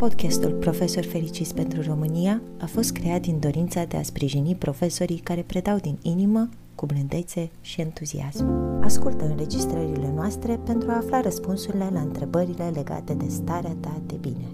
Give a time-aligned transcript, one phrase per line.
[0.00, 5.42] Podcastul Profesor Fericiți pentru România a fost creat din dorința de a sprijini profesorii care
[5.42, 8.46] predau din inimă, cu blândețe și entuziasm.
[8.82, 14.46] Ascultă înregistrările noastre pentru a afla răspunsurile la întrebările legate de starea ta de bine.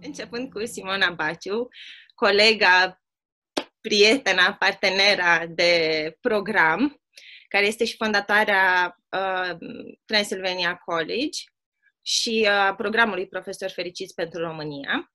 [0.00, 1.68] Începând cu Simona Baciu,
[2.14, 3.02] colega,
[3.80, 5.72] prietena, partenera de
[6.20, 7.00] program,
[7.48, 9.56] care este și fondatoarea uh,
[10.04, 11.38] Transylvania College
[12.08, 15.12] și uh, programului Profesor Fericiți pentru România.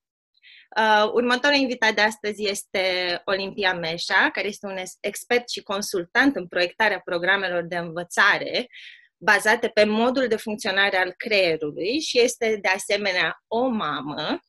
[0.77, 2.81] Uh, următorul invitat de astăzi este
[3.25, 8.67] Olimpia Meșa, care este un expert și consultant în proiectarea programelor de învățare
[9.17, 14.39] bazate pe modul de funcționare al creierului și este de asemenea o mamă.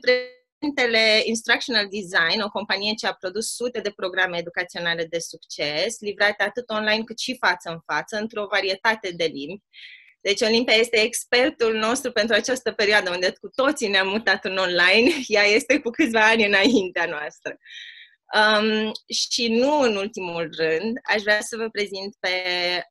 [0.00, 6.42] Președintele Instructional Design, o companie ce a produs sute de programe educaționale de succes, livrate
[6.42, 9.62] atât online cât și față în față, într-o varietate de limbi,
[10.28, 15.10] deci Olimpia este expertul nostru pentru această perioadă, unde cu toții ne-am mutat în online.
[15.26, 17.58] Ea este cu câțiva ani înaintea noastră.
[18.38, 22.34] Um, și nu în ultimul rând, aș vrea să vă prezint pe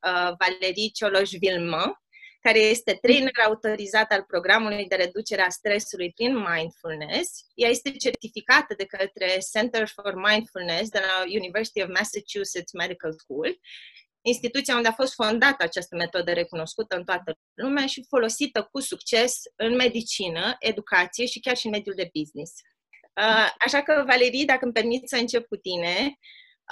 [0.06, 2.00] uh, Valerie cioloș vilma
[2.40, 7.30] care este trainer autorizat al programului de reducere a stresului prin mindfulness.
[7.54, 13.58] Ea este certificată de către Center for Mindfulness de la University of Massachusetts Medical School
[14.26, 19.42] instituția unde a fost fondată această metodă recunoscută în toată lumea și folosită cu succes
[19.56, 22.52] în medicină, educație și chiar și în mediul de business.
[23.20, 26.18] Uh, așa că, Valerii, dacă îmi permiți să încep cu tine,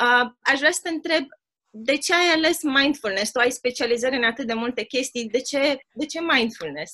[0.02, 1.24] uh, aș vrea să te întreb
[1.70, 3.30] de ce ai ales mindfulness?
[3.30, 6.92] Tu ai specializări în atât de multe chestii, de ce, de ce mindfulness?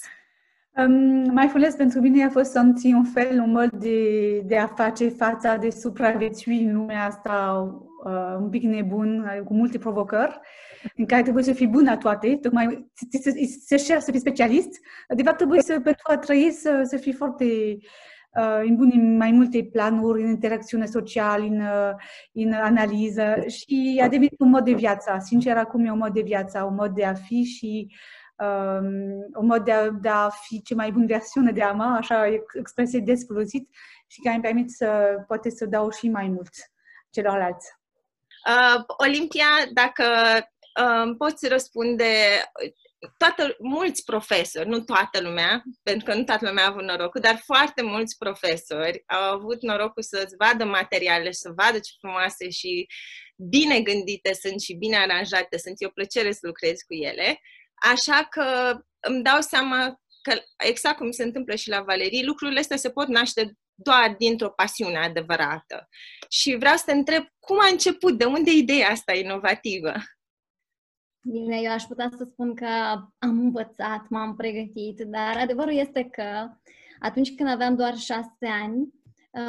[0.77, 5.09] Um, mindfulness pentru mine a fost să un fel, un mod de, de a face
[5.09, 7.65] fața, de supraviețui în lumea asta
[8.05, 10.41] uh, un pic nebun, cu multe provocări,
[10.97, 13.31] în care trebuie să fii bun la toate, tocmai să,
[13.67, 14.81] să, să, să fii specialist.
[15.17, 19.17] De fapt, trebuie să, pentru a trăi, să, să fii foarte uh, în bun în
[19.17, 21.93] mai multe planuri, în interacțiune socială, în, uh,
[22.33, 25.17] în analiză și a devenit un mod de viață.
[25.21, 27.97] Sincer, acum e un mod de viață, un mod de a fi și um,
[29.35, 32.27] un mod de a, de a fi ce mai bun versiune de a mă, așa
[32.59, 33.69] expresie des folosit
[34.07, 36.53] și care îmi permit să poate să dau și mai mult
[37.11, 37.69] celorlalți.
[38.47, 40.05] Uh, Olimpia, dacă
[40.81, 42.05] uh, poți răspunde,
[43.17, 47.41] toată, mulți profesori, nu toată lumea, pentru că nu toată lumea a avut norocul, dar
[47.45, 52.87] foarte mulți profesori au avut norocul să-ți vadă materiale, să vadă ce frumoase și
[53.37, 55.75] bine gândite sunt și bine aranjate sunt.
[55.79, 57.41] E o plăcere să lucrezi cu ele.
[57.81, 58.45] Așa că
[59.01, 60.33] îmi dau seama că,
[60.67, 64.99] exact cum se întâmplă și la Valerii, lucrurile astea se pot naște doar dintr-o pasiune
[64.99, 65.89] adevărată.
[66.29, 69.93] Și vreau să te întreb cum a început, de unde ideea asta inovativă?
[71.29, 72.67] Bine, eu aș putea să spun că
[73.19, 76.49] am învățat, m-am pregătit, dar adevărul este că
[77.01, 79.00] atunci când aveam doar șase ani, Uh,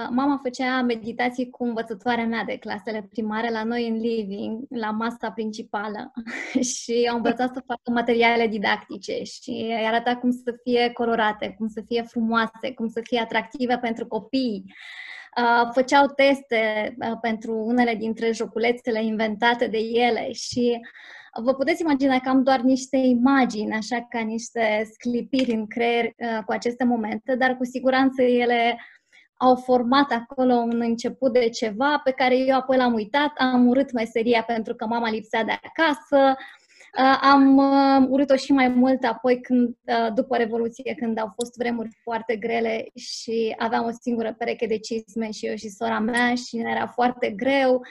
[0.09, 5.31] mama făcea meditații cu învățătoarea mea de clasele primare la noi în living, la masa
[5.31, 6.11] principală
[6.75, 11.67] și au învățat să facă materiale didactice și îi arăta cum să fie colorate, cum
[11.67, 14.63] să fie frumoase, cum să fie atractive pentru copii.
[15.37, 20.79] Uh, făceau teste uh, pentru unele dintre joculețele inventate de ele și
[21.43, 26.13] vă puteți imagina că am doar niște imagini, așa ca niște sclipiri în creier
[26.45, 28.77] cu aceste momente, dar cu siguranță ele
[29.41, 33.91] au format acolo un început de ceva pe care eu apoi l-am uitat, am urât
[33.91, 36.35] meseria pentru că mama lipsea de acasă,
[36.97, 41.55] uh, am uh, urât-o și mai mult apoi când, uh, după Revoluție, când au fost
[41.57, 46.35] vremuri foarte grele și aveam o singură pereche de cizme și eu și sora mea
[46.35, 47.81] și ne era foarte greu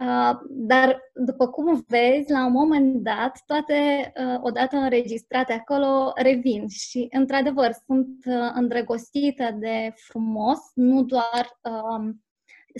[0.00, 6.68] Uh, dar, după cum vezi, la un moment dat, toate, uh, odată înregistrate acolo, revin.
[6.68, 12.24] Și, într-adevăr, sunt uh, îndrăgostită de frumos, nu doar um,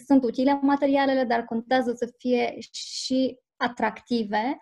[0.06, 4.58] sunt utile materialele, dar contează să fie și atractive.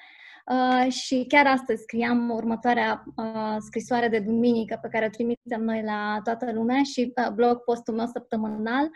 [0.47, 5.83] Uh, și chiar astăzi scriam următoarea uh, scrisoare de duminică pe care o trimitem noi
[5.83, 8.91] la toată lumea și uh, blog postul meu săptămânal.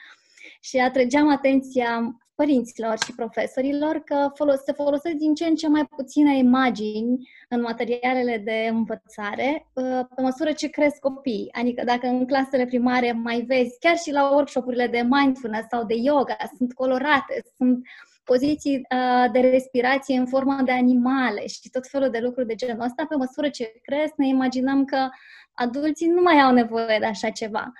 [0.60, 5.84] Și atrăgeam atenția părinților și profesorilor că folos- se folosesc din ce în ce mai
[5.96, 11.48] puține imagini în materialele de învățare uh, pe măsură ce cresc copiii.
[11.52, 15.94] Adică dacă în clasele primare mai vezi, chiar și la workshopurile de mindfulness sau de
[15.94, 17.86] yoga, sunt colorate, sunt
[18.24, 22.84] poziții uh, de respirație în formă de animale și tot felul de lucruri de genul
[22.84, 25.08] ăsta, pe măsură ce cresc, ne imaginăm că
[25.54, 27.72] adulții nu mai au nevoie de așa ceva.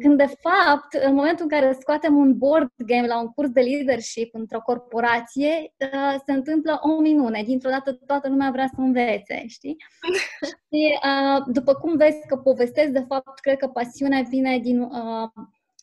[0.00, 3.60] Când, de fapt, în momentul în care scoatem un board game la un curs de
[3.60, 7.42] leadership într-o corporație, uh, se întâmplă o minune.
[7.42, 9.76] Dintr-o dată toată lumea vrea să învețe, știi?
[10.70, 15.28] și uh, după cum vezi că povestesc, de fapt, cred că pasiunea vine din uh,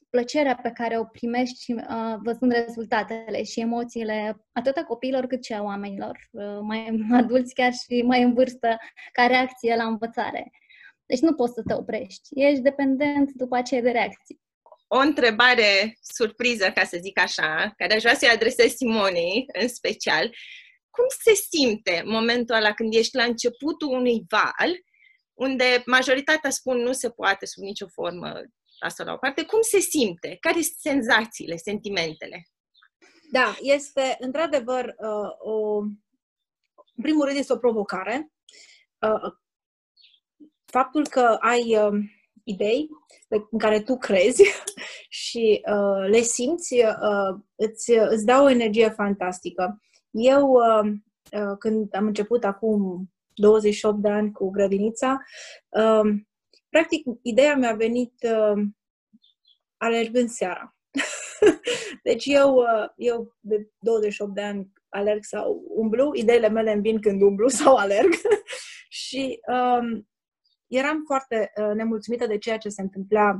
[0.10, 5.54] plăcerea pe care o primești uh, văzând rezultatele și emoțiile atât a copiilor cât și
[5.54, 8.78] a oamenilor, uh, mai adulți chiar și mai în vârstă,
[9.12, 10.52] ca reacție la învățare.
[11.10, 12.28] Deci nu poți să te oprești.
[12.30, 14.42] Ești dependent după aceea de reacții.
[14.88, 20.36] O întrebare surpriză, ca să zic așa, care aș vrea să-i adresez Simonei în special.
[20.90, 24.72] Cum se simte momentul ăla când ești la începutul unui val,
[25.34, 28.42] unde majoritatea spun nu se poate sub nicio formă
[28.80, 30.38] asta la o parte, cum se simte?
[30.40, 32.48] Care sunt senzațiile, sentimentele?
[33.32, 35.78] Da, este într-adevăr uh, o.
[36.96, 38.32] În primul rând, este o provocare.
[39.00, 39.32] Uh,
[40.70, 42.00] faptul că ai uh,
[42.44, 42.90] idei
[43.52, 44.44] în care tu crezi
[45.26, 49.82] și uh, le simți, uh, îți, îți dau o energie fantastică.
[50.12, 50.92] Eu, uh,
[51.32, 55.18] uh, când am început acum 28 de ani cu grădinița,
[55.70, 56.14] uh,
[56.70, 58.64] practic, ideea mi-a venit uh,
[59.78, 60.76] alergând seara.
[62.04, 67.02] deci eu, uh, eu de 28 de ani alerg sau umblu, ideile mele îmi vin
[67.02, 68.14] când umblu sau alerg
[68.90, 70.09] și um,
[70.70, 73.40] eram foarte uh, nemulțumită de ceea ce se întâmpla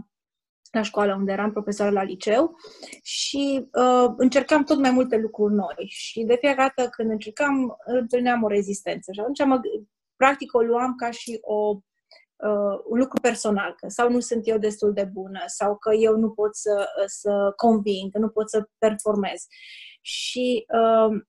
[0.72, 2.56] la școală unde eram profesor la liceu
[3.04, 8.44] și uh, încercam tot mai multe lucruri noi și de fiecare dată când încercam întâlneam
[8.44, 9.60] o rezistență și atunci mă,
[10.16, 11.76] practic o luam ca și o,
[12.36, 16.18] uh, un lucru personal, că sau nu sunt eu destul de bună sau că eu
[16.18, 19.46] nu pot să, să conving, că nu pot să performez.
[20.02, 21.22] Și uh,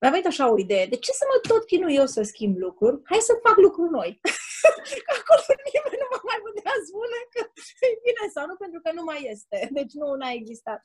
[0.00, 0.86] mi-a venit așa o idee.
[0.86, 3.00] De ce să mă tot chinui eu să schimb lucruri?
[3.04, 4.20] Hai să fac lucruri noi.
[5.06, 5.42] că acolo
[5.72, 7.40] nimeni nu mă mai putea spune că
[7.86, 9.58] e bine sau nu, pentru că nu mai este.
[9.78, 10.80] Deci nu a existat.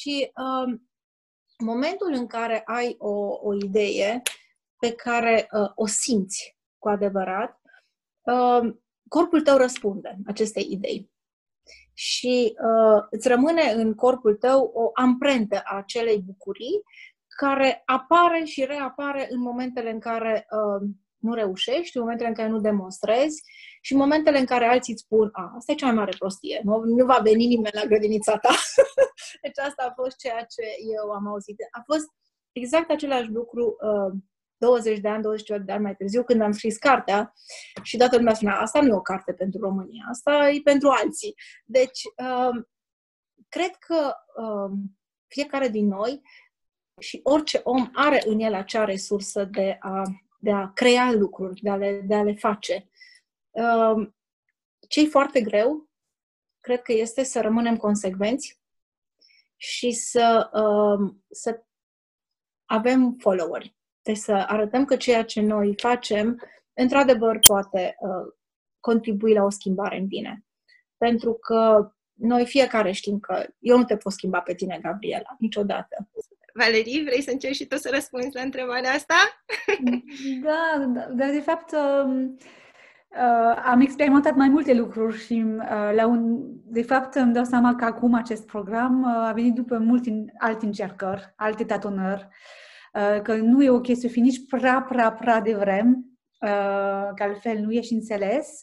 [0.00, 0.14] Și
[0.44, 0.68] um,
[1.70, 3.14] momentul în care ai o,
[3.48, 4.22] o idee
[4.78, 7.60] pe care uh, o simți cu adevărat,
[8.22, 8.74] uh,
[9.08, 11.10] corpul tău răspunde acestei idei.
[11.94, 16.82] Și uh, îți rămâne în corpul tău o amprentă a acelei bucurii
[17.36, 20.88] care apare și reapare în momentele în care uh,
[21.26, 23.42] nu reușești, în momentele în care nu demonstrezi
[23.80, 26.60] și în momentele în care alții îți spun, a, asta e cea mai mare prostie,
[26.64, 28.54] nu, nu va veni nimeni la grădinița ta.
[29.42, 30.62] deci asta a fost ceea ce
[30.96, 31.56] eu am auzit.
[31.70, 32.06] A fost
[32.52, 34.12] exact același lucru uh,
[34.56, 37.32] 20 de ani, 20 de ani mai târziu, când am scris cartea
[37.82, 41.34] și toată lumea spunea, asta nu e o carte pentru România, asta e pentru alții.
[41.64, 42.64] Deci, uh,
[43.48, 44.12] cred că
[44.42, 44.78] uh,
[45.26, 46.22] fiecare din noi
[47.00, 50.02] și orice om are în el acea resursă de a,
[50.38, 52.88] de a crea lucruri, de a le, de a le face.
[53.50, 54.16] Um,
[54.88, 55.88] ce e foarte greu,
[56.60, 58.60] cred că este să rămânem consecvenți
[59.56, 61.64] și să, um, să
[62.64, 63.76] avem followeri.
[64.02, 66.42] Deci să arătăm că ceea ce noi facem,
[66.72, 68.34] într-adevăr, poate uh,
[68.80, 70.44] contribui la o schimbare în bine.
[70.96, 76.08] Pentru că noi fiecare știm că eu nu te pot schimba pe tine, Gabriela, niciodată.
[76.56, 79.14] Valerii, vrei să încerci și tu să răspunzi la întrebarea asta?
[80.42, 82.36] Da, da dar de fapt um,
[83.08, 87.74] uh, am experimentat mai multe lucruri și uh, la un, de fapt îmi dau seama
[87.74, 92.28] că acum acest program uh, a venit după multe alte încercări, alte tatonări,
[92.94, 95.98] uh, că nu e ok să fii nici prea, prea, prea devreme,
[96.40, 98.62] uh, că altfel nu ești înțeles.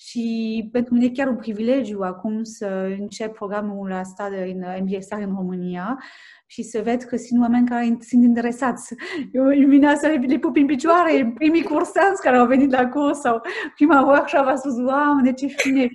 [0.00, 5.16] Și pentru mine e chiar un privilegiu acum să încep programul ăsta de în MBA
[5.16, 5.98] în România,
[6.46, 8.94] și să ved că sunt oameni care sunt interesați.
[9.32, 13.40] Eu vine să le pup în picioare, primii cursanți care au venit la curs sau
[13.74, 15.88] prima workshop a spus, wow, de ce fine!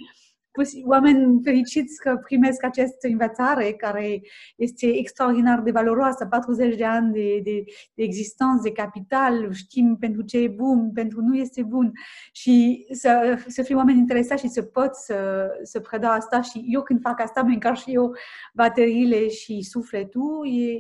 [0.86, 4.22] Oameni fericiți că primesc această învățare care
[4.56, 10.22] este extraordinar de valoroasă, 40 de ani de, de, de existență, de capital, știm pentru
[10.22, 11.92] ce e bun, pentru nu este bun.
[12.32, 16.42] Și să, să fie oameni interesați și să pot să, să preda asta.
[16.42, 18.12] Și eu când fac asta mă încarc și eu
[18.54, 20.76] bateriile și sufletul, e,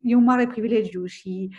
[0.00, 1.56] e un mare privilegiu și uh,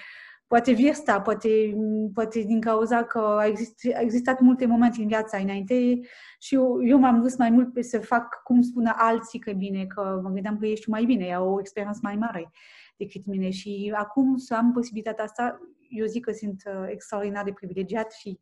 [0.52, 1.74] poate vârsta, poate,
[2.14, 6.00] poate din cauza că a, exist, a existat multe momente în viața înainte
[6.40, 9.86] și eu, eu m-am dus mai mult pe să fac cum spună alții că bine,
[9.86, 12.52] că mă gândeam că ești mai bine, au o experiență mai mare
[12.98, 17.54] decât mine și acum să am posibilitatea asta, eu zic că sunt uh, extraordinar de
[17.54, 18.40] privilegiat și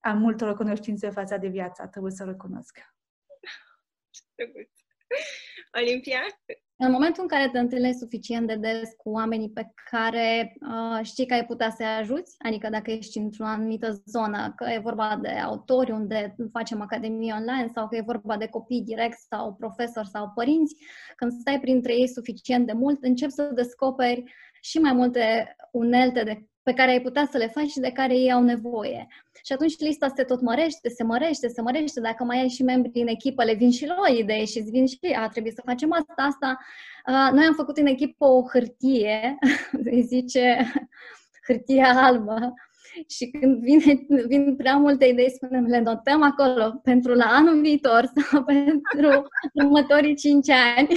[0.00, 2.78] am multă recunoștință față de viața, trebuie să recunosc.
[5.80, 6.20] Olimpia?
[6.82, 11.26] În momentul în care te întâlnești suficient de des cu oamenii pe care uh, știi
[11.26, 15.28] că ai putea să-i ajuți, adică dacă ești într-o anumită zonă, că e vorba de
[15.28, 20.32] autori unde facem academie online sau că e vorba de copii direct sau profesori sau
[20.34, 20.76] părinți,
[21.16, 24.24] când stai printre ei suficient de mult, începi să descoperi
[24.60, 28.14] și mai multe unelte de pe care ai putea să le faci și de care
[28.14, 29.06] ei au nevoie.
[29.44, 32.00] Și atunci lista se tot mărește, se mărește, se mărește.
[32.00, 34.86] Dacă mai ai și membri din echipă, le vin și lor idei și îți vin
[34.86, 36.58] și, a, trebuie să facem asta, asta.
[37.32, 39.38] noi am făcut în echipă o hârtie,
[39.92, 40.70] îi zice
[41.46, 42.54] hârtia albă,
[43.08, 48.10] și când vine, vin prea multe idei, spunem, le notăm acolo pentru la anul viitor
[48.14, 50.88] sau pentru următorii cinci ani,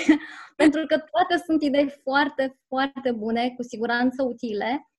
[0.56, 4.93] pentru că toate sunt idei foarte, foarte bune, cu siguranță utile Uh,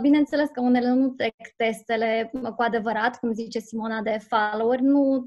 [0.00, 4.78] bineînțeles că unele nu trec testele cu adevărat, cum zice Simona, de follower.
[4.78, 5.26] Nu,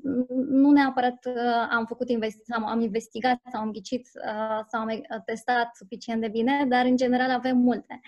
[0.49, 5.03] nu neapărat uh, am făcut investi- am, am investigat sau am ghicit uh, sau am
[5.25, 7.99] testat suficient de bine, dar în general avem multe.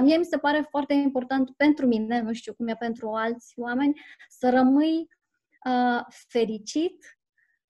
[0.00, 4.00] Mie mi se pare foarte important pentru mine, nu știu cum e pentru alți oameni,
[4.28, 5.08] să rămâi
[6.28, 7.18] fericit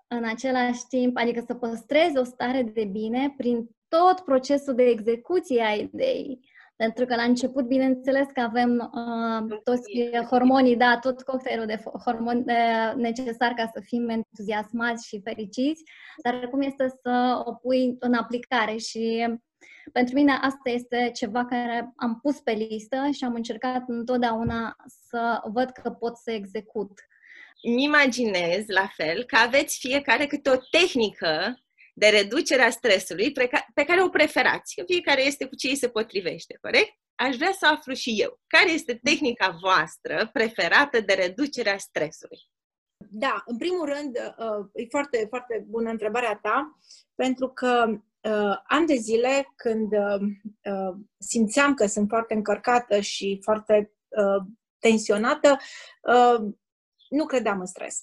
[0.08, 5.62] în același timp, adică să păstrezi o stare de bine prin tot procesul de execuție
[5.62, 6.40] a ideii.
[6.76, 9.90] Pentru că la început, bineînțeles că avem uh, toți
[10.30, 15.82] hormonii, da, tot cocktailul de hormoni uh, necesar ca să fim entuziasmați și fericiți,
[16.22, 19.26] dar cum este să o pui în aplicare și
[19.92, 24.76] pentru mine asta este ceva care am pus pe listă și am încercat întotdeauna
[25.08, 26.92] să văd că pot să execut.
[27.62, 31.56] Îmi imaginez, la fel, că aveți fiecare câte o tehnică
[31.92, 33.32] de reducere a stresului
[33.74, 34.82] pe care o preferați.
[34.86, 36.92] Fiecare este cu ce îi se potrivește, corect?
[37.14, 38.40] Aș vrea să aflu și eu.
[38.46, 42.38] Care este tehnica voastră preferată de reducere a stresului?
[43.10, 46.78] Da, în primul rând, uh, e foarte, foarte bună întrebarea ta,
[47.14, 47.84] pentru că
[48.20, 50.20] uh, ani de zile, când uh,
[50.72, 54.46] uh, simțeam că sunt foarte încărcată și foarte uh,
[54.78, 55.56] tensionată,
[56.02, 56.52] uh,
[57.12, 58.00] nu credeam în stres.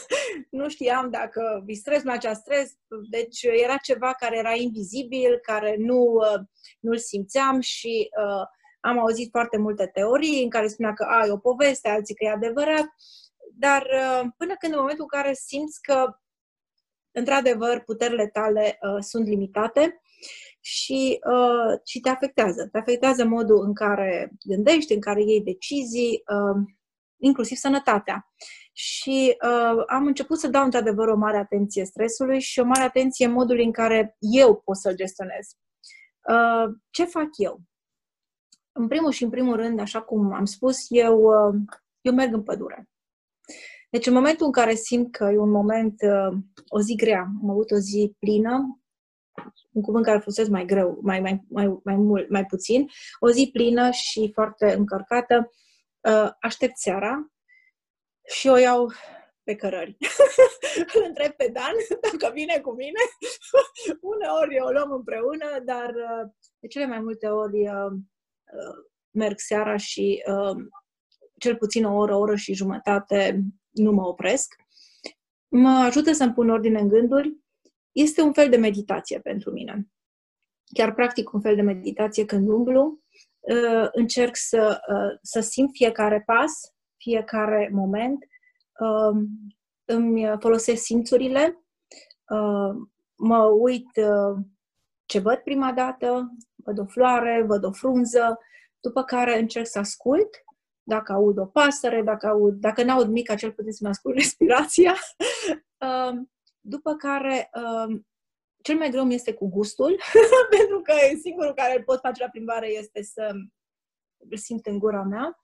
[0.58, 2.72] nu știam dacă vi stres, nu acea stres,
[3.10, 6.40] deci era ceva care era invizibil, care nu, uh,
[6.80, 8.46] nu-l simțeam și uh,
[8.80, 12.30] am auzit foarte multe teorii în care spunea că ai o poveste, alții că e
[12.30, 12.86] adevărat,
[13.58, 16.16] dar uh, până când în momentul în care simți că
[17.10, 20.00] într-adevăr puterile tale uh, sunt limitate
[20.60, 22.68] și, uh, și te afectează.
[22.72, 26.62] Te afectează modul în care gândești, în care iei decizii, uh,
[27.22, 28.32] inclusiv sănătatea.
[28.72, 33.26] Și uh, am început să dau într-adevăr o mare atenție stresului și o mare atenție
[33.26, 35.56] modului în care eu pot să-l gestionez.
[36.28, 37.60] Uh, ce fac eu?
[38.72, 41.54] În primul și în primul rând, așa cum am spus, eu, uh,
[42.00, 42.88] eu merg în pădure.
[43.90, 46.38] Deci în momentul în care simt că e un moment, uh,
[46.68, 48.80] o zi grea, am avut o zi plină,
[49.72, 52.86] un cuvânt care folosesc mai greu, mai, mai, mai, mai, mult, mai puțin,
[53.18, 55.60] o zi plină și foarte încărcată, uh,
[56.40, 57.32] aștept seara
[58.28, 58.92] și o iau
[59.42, 59.96] pe cărări.
[60.94, 63.00] Îl întreb pe Dan dacă vine cu mine.
[64.12, 69.76] Uneori o luăm împreună, dar uh, de cele mai multe ori uh, uh, merg seara
[69.76, 70.22] și
[71.38, 74.54] cel puțin o oră, o oră și jumătate nu mă opresc.
[75.48, 77.36] Mă ajută să-mi pun ordine în gânduri.
[77.92, 79.88] Este un fel de meditație pentru mine.
[80.74, 83.01] Chiar practic un fel de meditație când umblu.
[83.92, 84.80] Încerc să,
[85.22, 86.52] să simt fiecare pas,
[87.02, 88.24] fiecare moment,
[88.78, 89.22] uh,
[89.84, 91.64] îmi folosesc simțurile,
[92.28, 92.74] uh,
[93.14, 94.44] mă uit uh,
[95.06, 98.38] ce văd prima dată, văd o floare, văd o frunză,
[98.80, 100.30] după care încerc să ascult,
[100.82, 104.94] dacă aud o pasăre, dacă, aud, dacă n-aud mica, cel puțin să-mi ascult respirația.
[106.60, 107.50] după care,
[108.62, 110.00] cel mai greu mi este cu gustul,
[110.56, 110.92] pentru că
[111.22, 113.30] singurul care îl pot face la plimbare este să
[114.30, 115.38] îl simt în gura mea.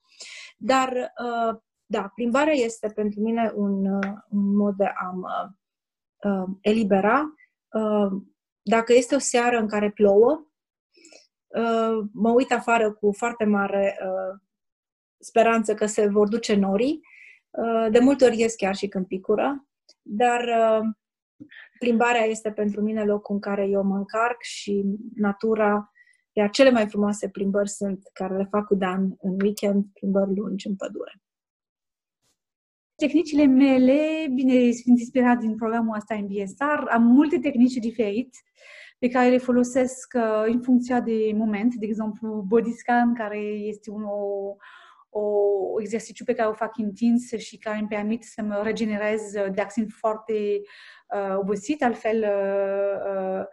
[0.56, 5.50] Dar, uh, da, plimbarea este pentru mine un, uh, un mod de a mă
[6.16, 7.34] uh, elibera.
[8.62, 10.46] Dacă este o seară în care plouă,
[12.12, 13.98] mă uit afară cu foarte mare
[15.18, 17.00] speranță că se vor duce norii.
[17.90, 19.68] De multe ori ies chiar și când picură,
[20.02, 20.48] dar
[21.78, 25.92] plimbarea este pentru mine locul în care eu mă încarc și natura
[26.38, 30.66] iar cele mai frumoase plimbări sunt care le fac cu Dan în weekend, plimbări lungi
[30.66, 31.20] în pădure.
[32.94, 36.88] Tehnicile mele, bine, sunt inspirat din programul ăsta MBSR.
[36.88, 38.38] Am multe tehnici diferite
[38.99, 41.75] pe care le folosesc uh, în funcție de moment.
[41.75, 44.56] De exemplu, body scan, care este un o,
[45.20, 49.54] o exercițiu pe care o fac intens și care îmi permit să mă regenerez uh,
[49.54, 50.68] dacă sunt foarte uh,
[51.38, 51.82] obosit.
[51.82, 53.44] Altfel, uh, uh,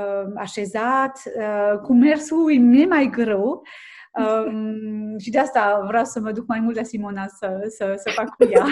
[0.00, 3.62] uh, așezat, uh, cu mersul e mai greu.
[4.12, 8.10] Um, și de asta vreau să mă duc mai mult la Simona să, să, să
[8.14, 8.64] fac cu ea.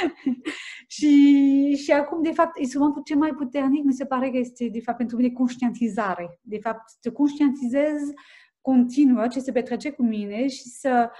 [0.96, 4.80] și, și acum, de fapt, instrumentul cel mai puternic mi se pare că este, de
[4.80, 6.38] fapt, pentru mine conștientizare.
[6.42, 8.00] De fapt, să conștientizez
[8.60, 11.10] continuă ce se petrece cu mine și să,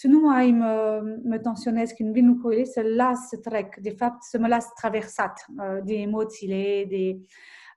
[0.00, 4.22] să nu mai mă, mă tensionez când vin lucrurile, să las să trec, de fapt,
[4.22, 7.18] să mă las traversat uh, de emoțiile, de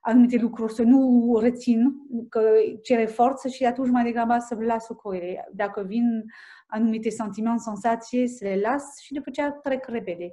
[0.00, 1.94] anumite lucruri, să nu rețin,
[2.28, 2.40] că
[2.82, 5.48] cere forță și atunci mai degrabă să las lucrurile.
[5.52, 6.24] Dacă vin
[6.66, 10.30] anumite sentimente, senzații, să le las și după aceea trec repede.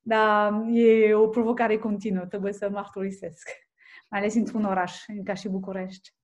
[0.00, 3.48] Dar e o provocare continuă, trebuie să mărturisesc,
[4.10, 6.14] mai ales într-un oraș ca și București.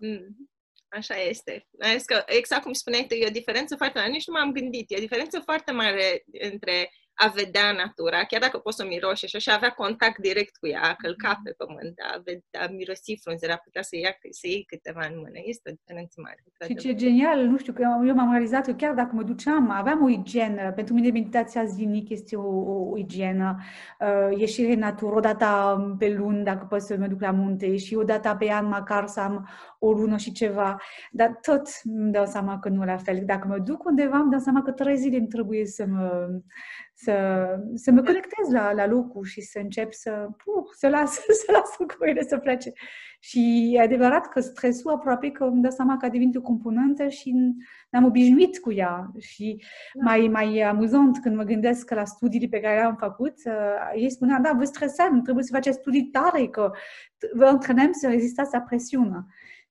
[0.00, 0.48] Mm.
[0.88, 1.66] Așa este.
[2.06, 4.10] Că, exact cum spuneai tu, e o diferență foarte mare.
[4.10, 4.90] Nici nu m-am gândit.
[4.90, 6.90] E o diferență foarte mare între
[7.24, 10.56] a vedea natura, chiar dacă poți să o miroși așa, și a avea contact direct
[10.56, 14.12] cu ea, a călca pe pământ, a, vedea, a mirosi frunzele, a putea să, ia,
[14.30, 15.38] să iei câteva în mână.
[15.44, 16.40] Este o diferență mare.
[16.66, 20.02] Și ce genial, nu știu, că eu m-am realizat că chiar dacă mă duceam, aveam
[20.02, 20.72] o igienă.
[20.72, 23.56] Pentru mine meditația zilnic este o, o, o igienă.
[24.00, 25.46] Uh, ieșire în natură, o dată
[25.98, 29.06] pe luni, dacă pot să mă duc la munte, și o dată pe an măcar
[29.06, 29.48] să am
[29.78, 30.76] o lună și ceva.
[31.10, 33.22] Dar tot îmi dau seama că nu la fel.
[33.24, 36.28] Dacă mă duc undeva, îmi dau seama că trei zile îmi trebuie să mă
[37.00, 41.12] să, să mă conectez la, la lucru și să încep să, puh, să las,
[41.44, 42.72] să las lucrurile să plece.
[43.20, 47.08] Și e adevărat că stresul aproape că îmi dă seama că a devenit o componentă
[47.08, 47.34] și
[47.90, 49.10] ne-am obișnuit cu ea.
[49.18, 49.64] Și
[49.94, 50.04] da.
[50.04, 54.38] mai, mai amuzant când mă gândesc la studiile pe care le-am făcut, uh, ei spunea,
[54.38, 56.70] da, vă stresați, trebuie să faceți studii tare, că
[57.34, 59.26] vă antrenăm să rezistați la presiune.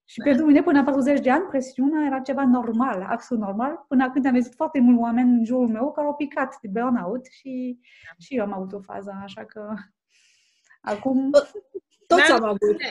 [0.09, 4.11] Și pentru mine, până la 40 de ani, presiunea era ceva normal, absolut normal, până
[4.11, 7.79] când am văzut foarte mulți oameni în jurul meu care au picat de burnout și,
[8.17, 9.73] și eu am avut o fază, așa că
[10.81, 11.29] acum...
[12.07, 12.61] Toți am avut.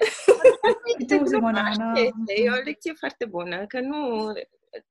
[2.27, 4.33] E o lecție foarte bună, că nu,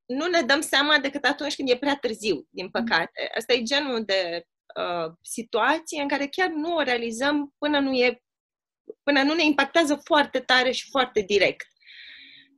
[0.05, 3.29] nu ne dăm seama decât atunci când e prea târziu, din păcate.
[3.37, 8.19] Asta e genul de uh, situație în care chiar nu o realizăm până nu e
[9.03, 11.67] până nu ne impactează foarte tare și foarte direct.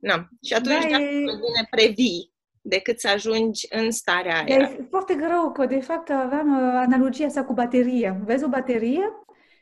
[0.00, 0.28] Na.
[0.42, 1.08] Și atunci da, e...
[1.24, 2.32] bine previi
[2.68, 4.56] decât să ajungi în starea aia.
[4.56, 8.20] E foarte greu, că de fapt aveam uh, analogia asta cu bateria.
[8.24, 9.12] Vezi o baterie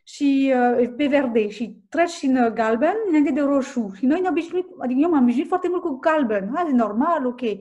[0.05, 3.93] și uh, pe verde și treci în uh, galben înainte de roșu.
[3.97, 6.51] Și noi ne obișnuit, adică eu m-am obișnuit foarte mult cu galben.
[6.55, 7.43] Hai, normal, ok.
[7.43, 7.59] Ah.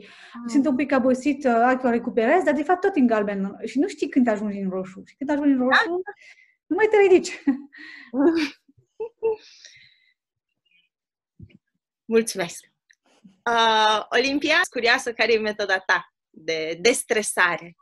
[0.48, 3.58] Sunt un pic obosit, altul recuperez, dar de fapt tot în galben.
[3.66, 5.04] Și nu știi când ajungi în roșu.
[5.06, 6.12] Și când ajungi în roșu, da?
[6.66, 7.44] nu mai te ridici.
[12.06, 12.66] Mulțumesc!
[13.52, 17.76] Uh, Olimpia, curioasă, care e metoda ta de destresare?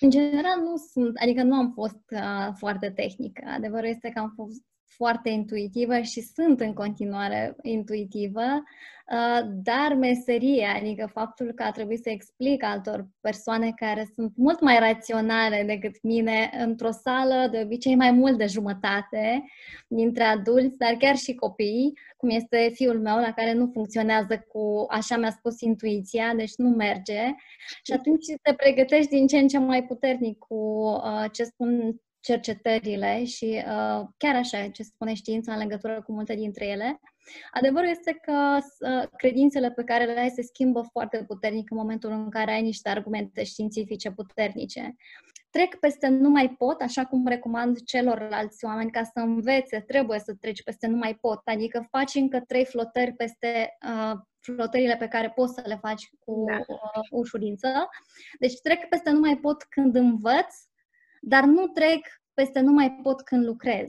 [0.00, 3.42] În general nu sunt, adică nu am fost uh, foarte tehnică.
[3.46, 4.62] Adevărul este că am fost
[4.96, 12.02] foarte intuitivă și sunt în continuare intuitivă, uh, dar meseria, adică faptul că a trebuit
[12.02, 17.94] să explic altor persoane care sunt mult mai raționale decât mine într-o sală, de obicei
[17.94, 19.44] mai mult de jumătate
[19.88, 24.86] dintre adulți, dar chiar și copii, cum este fiul meu, la care nu funcționează cu,
[24.88, 27.20] așa mi-a spus intuiția, deci nu merge.
[27.82, 33.24] Și atunci te pregătești din ce în ce mai puternic cu uh, ce spun cercetările
[33.24, 37.00] și uh, chiar așa ce spune știința în legătură cu multe dintre ele.
[37.50, 42.10] Adevărul este că uh, credințele pe care le ai se schimbă foarte puternic în momentul
[42.10, 44.94] în care ai niște argumente științifice puternice.
[45.50, 50.34] Trec peste nu mai pot, așa cum recomand celorlalți oameni ca să învețe, trebuie să
[50.40, 55.30] treci peste nu mai pot, adică faci încă trei flotări peste uh, flotările pe care
[55.30, 56.56] poți să le faci cu da.
[56.56, 57.68] uh, ușurință.
[58.38, 60.54] Deci trec peste nu mai pot când învăț,
[61.24, 63.88] dar nu trec peste nu mai pot când lucrez.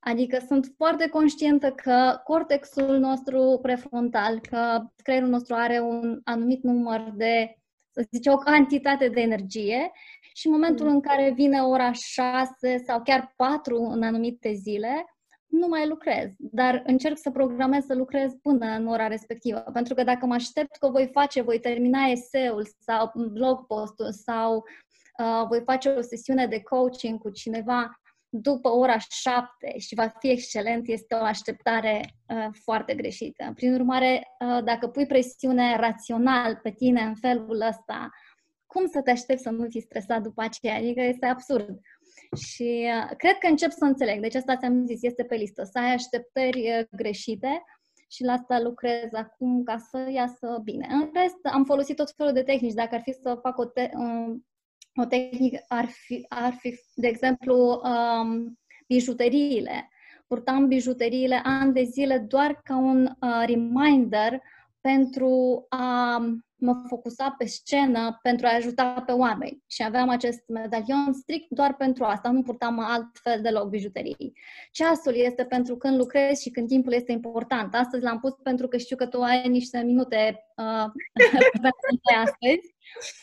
[0.00, 7.12] Adică sunt foarte conștientă că cortexul nostru prefrontal, că creierul nostru are un anumit număr
[7.14, 7.56] de,
[7.90, 9.90] să zice, o cantitate de energie
[10.34, 10.92] și în momentul mm.
[10.92, 15.04] în care vine ora 6 sau chiar 4 în anumite zile,
[15.46, 19.58] nu mai lucrez, dar încerc să programez să lucrez până în ora respectivă.
[19.72, 24.56] Pentru că dacă mă aștept că voi face, voi termina eseul sau blog postul sau
[24.56, 24.62] uh,
[25.48, 30.88] voi face o sesiune de coaching cu cineva după ora 7 și va fi excelent,
[30.88, 33.52] este o așteptare uh, foarte greșită.
[33.54, 38.10] Prin urmare, uh, dacă pui presiune rațional pe tine în felul ăsta,
[38.66, 40.76] cum să te aștepți să nu fii stresat după aceea?
[40.76, 41.78] Adică este absurd.
[42.36, 44.20] Și uh, cred că încep să înțeleg.
[44.20, 45.64] Deci asta ți-am zis, este pe listă.
[45.64, 47.62] Să ai așteptări uh, greșite
[48.10, 50.86] și la asta lucrez acum ca să iasă bine.
[50.90, 52.72] În rest, am folosit tot felul de tehnici.
[52.72, 54.46] Dacă ar fi să fac o, te- um,
[55.00, 59.88] o tehnică ar fi, ar fi, de exemplu, um, bijuteriile.
[60.26, 64.40] purtam bijuteriile ani de zile doar ca un uh, reminder
[64.80, 66.18] pentru a
[66.60, 69.62] mă focusa pe scenă pentru a ajuta pe oameni.
[69.66, 74.32] Și aveam acest medalion strict doar pentru asta, nu purtam altfel deloc bijuterii.
[74.70, 77.74] Ceasul este pentru când lucrezi și când timpul este important.
[77.74, 80.90] Astăzi l-am pus pentru că știu că tu ai niște minute uh,
[82.24, 82.74] astăzi.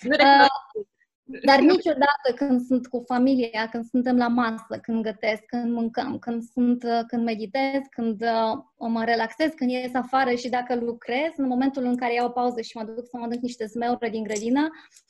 [0.09, 0.85] Uh,
[1.25, 6.43] dar niciodată când sunt cu familia, când suntem la masă, când gătesc, când mâncăm, când,
[6.43, 11.83] sunt, când meditez, când uh, mă relaxez, când ies afară și dacă lucrez, în momentul
[11.83, 14.69] în care iau pauză și mă duc să mă duc niște zmeură din grădină,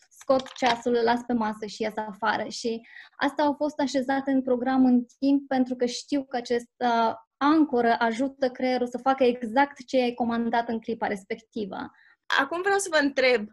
[0.10, 2.48] scot ceasul, îl las pe masă și ies afară.
[2.50, 2.82] Și
[3.18, 7.96] asta au fost așezate în program în timp pentru că știu că acest uh, ancoră
[8.00, 11.92] ajută creierul să facă exact ce ai comandat în clipa respectivă.
[12.40, 13.48] Acum vreau să vă întreb,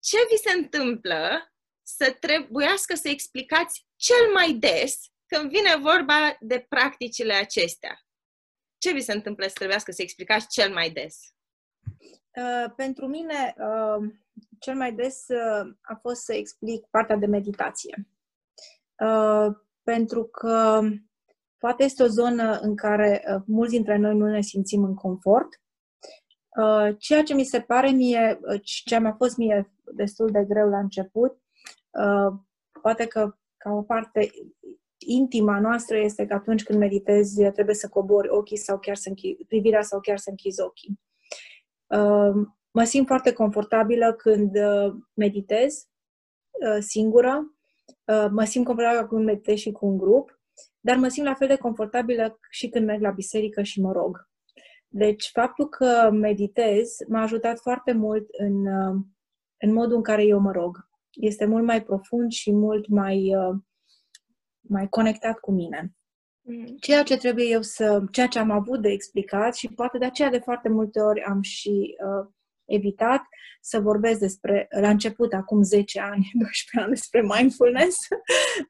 [0.00, 1.49] ce vi se întâmplă
[1.96, 8.00] să trebuiască să explicați cel mai des când vine vorba de practicile acestea?
[8.78, 11.16] Ce vi se întâmplă să trebuiască să explicați cel mai des?
[12.36, 14.12] Uh, pentru mine, uh,
[14.58, 18.08] cel mai des uh, a fost să explic partea de meditație.
[19.04, 19.46] Uh,
[19.82, 20.80] pentru că
[21.58, 25.48] poate este o zonă în care uh, mulți dintre noi nu ne simțim în confort.
[26.56, 30.68] Uh, ceea ce mi se pare mie, uh, ce mi-a fost mie destul de greu
[30.68, 31.49] la început, Uh,
[32.82, 34.30] poate că ca o parte
[34.98, 39.44] intima noastră este că atunci când meditezi trebuie să cobori ochii sau chiar să închizi,
[39.44, 41.00] privirea sau chiar să închizi ochii.
[41.86, 45.84] Uh, mă simt foarte confortabilă când uh, meditez
[46.78, 47.54] singură,
[48.30, 50.40] mă simt confortabilă când meditez și cu un grup,
[50.80, 54.28] dar mă simt la fel de confortabilă și când merg la biserică și mă rog.
[54.88, 58.66] Deci, faptul că meditez m-a ajutat foarte mult în,
[59.60, 63.56] în modul în care eu mă rog este mult mai profund și mult mai, uh,
[64.60, 65.94] mai conectat cu mine.
[66.40, 66.76] Mm.
[66.80, 70.30] Ceea ce trebuie eu să, ceea ce am avut de explicat și poate de aceea
[70.30, 72.32] de foarte multe ori am și uh,
[72.64, 73.22] evitat
[73.60, 77.98] să vorbesc despre, la început, acum 10 ani, 12 ani, despre mindfulness.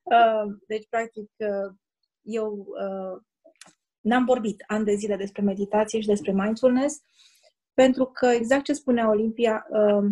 [0.02, 1.74] uh, deci, practic, uh,
[2.22, 3.22] eu uh,
[4.00, 7.00] n-am vorbit ani de zile despre meditație și despre mindfulness,
[7.74, 10.10] pentru că, exact ce spunea Olimpia, uh,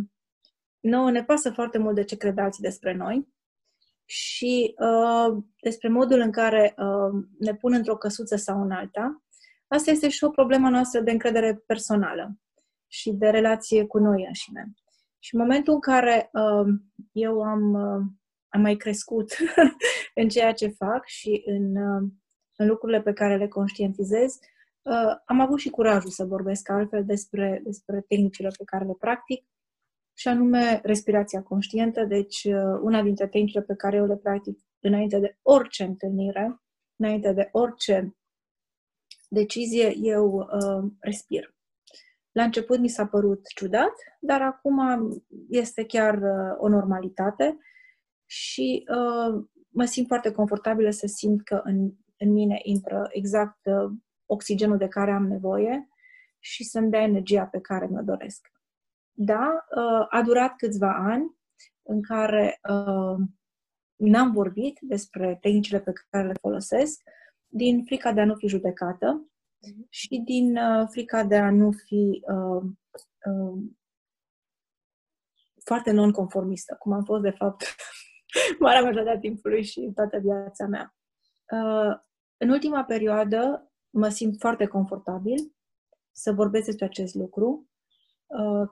[0.80, 3.28] nouă ne pasă foarte mult de ce cred alții despre noi
[4.04, 9.22] și uh, despre modul în care uh, ne pun într-o căsuță sau în alta.
[9.66, 12.38] Asta este și o problemă noastră de încredere personală
[12.86, 14.72] și de relație cu noi înșine.
[15.18, 16.74] Și în momentul în care uh,
[17.12, 18.06] eu am, uh,
[18.48, 19.36] am mai crescut
[20.20, 22.08] în ceea ce fac și în, uh,
[22.56, 24.38] în lucrurile pe care le conștientizez,
[24.82, 29.44] uh, am avut și curajul să vorbesc altfel despre, despre tehnicile pe care le practic
[30.18, 35.18] și anume respirația conștientă, deci uh, una dintre tehnicile pe care eu le practic înainte
[35.18, 36.60] de orice întâlnire,
[36.96, 38.16] înainte de orice
[39.28, 41.56] decizie, eu uh, respir.
[42.32, 44.80] La început mi s-a părut ciudat, dar acum
[45.48, 47.58] este chiar uh, o normalitate
[48.26, 53.90] și uh, mă simt foarte confortabilă să simt că în, în mine intră exact uh,
[54.26, 55.88] oxigenul de care am nevoie
[56.38, 58.57] și să-mi dea energia pe care mi-o doresc.
[59.20, 61.36] Da, uh, a durat câțiva ani
[61.82, 63.16] în care uh,
[63.96, 67.02] n-am vorbit despre tehnicile pe care le folosesc,
[67.46, 69.86] din frica de a nu fi judecată mhm.
[69.88, 72.62] și din uh, frica de a nu fi uh,
[73.24, 73.62] uh,
[75.64, 77.64] foarte nonconformistă, cum am fost, de fapt,
[78.60, 80.94] marea majoritate a timpului și toată viața mea.
[81.50, 81.96] Uh,
[82.36, 85.52] în ultima perioadă mă simt foarte confortabil
[86.12, 87.67] să vorbesc despre acest lucru Uh,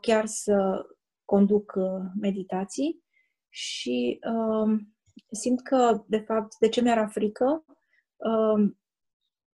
[0.00, 0.86] chiar să
[1.26, 3.04] conduc uh, meditații
[3.48, 4.96] și um,
[5.30, 7.64] simt că, de fapt, de ce mi-era frică?
[8.16, 8.78] Um,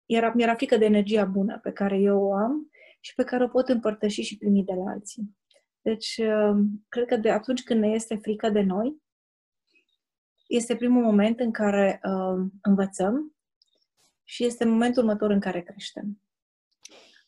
[0.06, 3.48] era, mi-era frică de energia bună pe care eu o am și pe care o
[3.48, 5.36] pot împărtăși și primi de la alții.
[5.80, 9.02] Deci, um, cred că de atunci când ne este frică de noi,
[10.46, 12.00] este primul moment în care
[12.62, 13.36] învățăm
[14.24, 16.20] și este momentul următor în care creștem.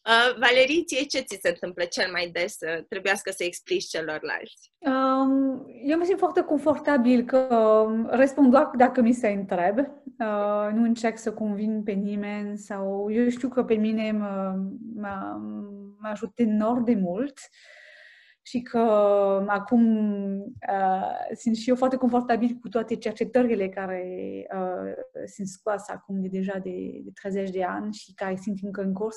[0.09, 4.73] Uh, Valerie, ție ce ți se întâmplă cel mai des să trebuiască să explici celorlalți?
[4.79, 7.47] Um, eu mă simt foarte confortabil că
[8.07, 9.79] răspund doar dacă mi se întreb.
[9.79, 14.55] Uh, nu încerc să convin pe nimeni sau eu știu că pe mine mă,
[14.95, 15.41] mă,
[15.99, 17.39] mă ajută enorm de mult
[18.47, 18.79] și că
[19.47, 19.83] acum
[20.71, 24.07] uh, sunt și eu foarte confortabil cu toate cercetările care
[24.55, 24.93] uh,
[25.35, 28.93] sunt scoase acum de deja de, de 30 de ani și care sunt încă în
[28.93, 29.17] curs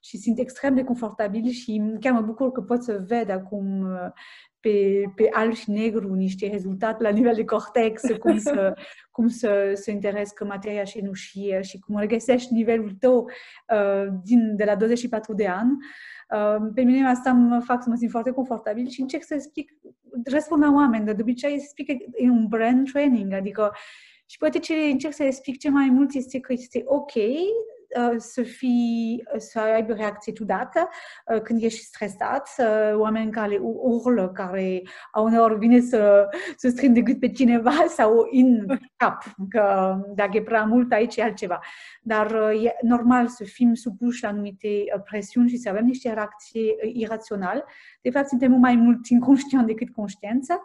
[0.00, 3.86] și sunt extrem de confortabil și chiar mă bucur că pot să ved acum
[4.60, 8.74] pe, pe alb și negru niște rezultate la nivel de cortex, cum să,
[9.16, 13.30] cum să, să interescă materia șenușie și cum regăsești nivelul tău
[13.74, 15.70] uh, din, de la 24 de ani.
[15.70, 16.19] Uh,
[16.74, 19.72] pe mine asta mă fac să mă simt foarte confortabil și încerc să explic,
[20.24, 21.88] răspund la oameni, de obicei explic
[22.22, 23.72] în un brand training, adică
[24.26, 27.79] și poate ce încerc să explic ce mai mult este că este ok Uh,
[28.16, 30.88] să, fii, să aibă reacție ciudată
[31.26, 32.48] uh, când ești stresat,
[32.94, 34.82] oameni care urlă, care
[35.14, 40.42] uneori vine să, să strâng de gât pe cineva sau în cap, că dacă e
[40.42, 41.60] prea mult aici e altceva.
[42.02, 44.68] Dar uh, e normal să fim supuși la anumite
[45.04, 47.64] presiuni și să avem niște reacții iraționale.
[48.00, 50.62] De fapt, suntem mai mult inconștient decât conștiență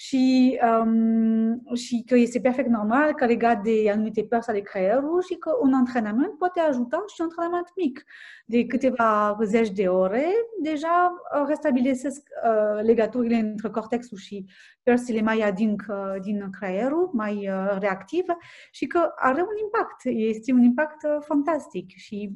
[0.00, 5.34] și, um, și că este perfect normal că legat de anumite părți ale creierului și
[5.34, 8.04] că un antrenament poate ajuta și un antrenament mic
[8.46, 10.26] de câteva zeci de ore
[10.62, 11.12] deja
[11.46, 14.44] restabilesc uh, legăturile între cortexul și
[14.82, 18.36] părțile mai adânc uh, din creierul, mai uh, reactive
[18.70, 20.00] și că are un impact.
[20.04, 22.30] Este un impact uh, fantastic și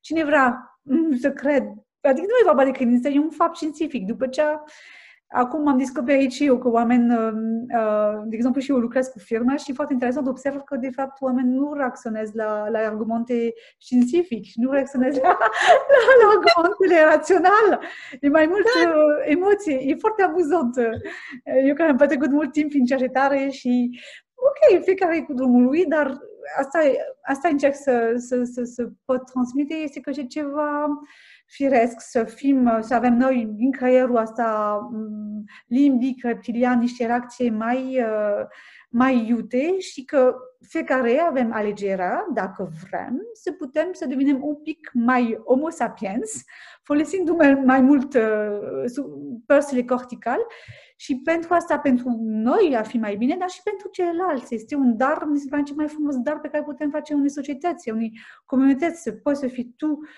[0.00, 0.78] cine vrea
[1.20, 1.62] să cred,
[2.00, 4.06] adică nu e vorba de credință, e un fapt științific.
[4.06, 4.42] După ce
[5.28, 7.32] Acum am descoperit și eu că oameni, uh,
[7.78, 11.20] uh, de exemplu și eu lucrez cu firme și foarte interesant observ că de fapt
[11.20, 17.78] oameni nu reacționez la, la argumente științifice, nu reacționez la, la, la argumentele raționale.
[18.20, 18.88] E mai mult da.
[18.88, 19.78] uh, emoție.
[19.80, 20.76] E foarte amuzant.
[21.66, 24.00] Eu care am petrecut mult timp în cercetare și
[24.34, 26.18] ok, fiecare e cu drumul lui, dar
[26.58, 26.78] asta,
[27.22, 30.86] asta încerc să, să, să, să pot transmite este că e ceva
[31.54, 38.02] firesc să fim, să avem noi din creierul asta mm, limbic, reptilian, niște reacții mai,
[38.02, 38.46] uh,
[38.90, 40.34] mai iute și că
[40.68, 46.42] fiecare avem alegerea, dacă vrem, să putem să devenim un pic mai homo sapiens,
[46.82, 47.30] folosind
[47.64, 48.84] mai mult uh,
[49.46, 50.42] părțile corticale
[50.96, 54.54] și pentru asta, pentru noi a fi mai bine, dar și pentru ceilalți.
[54.54, 57.30] Este un dar, mi se pare cel mai frumos dar pe care putem face unei
[57.30, 58.12] societăți, unei
[58.44, 60.08] comunități, să poți să fii tu uh,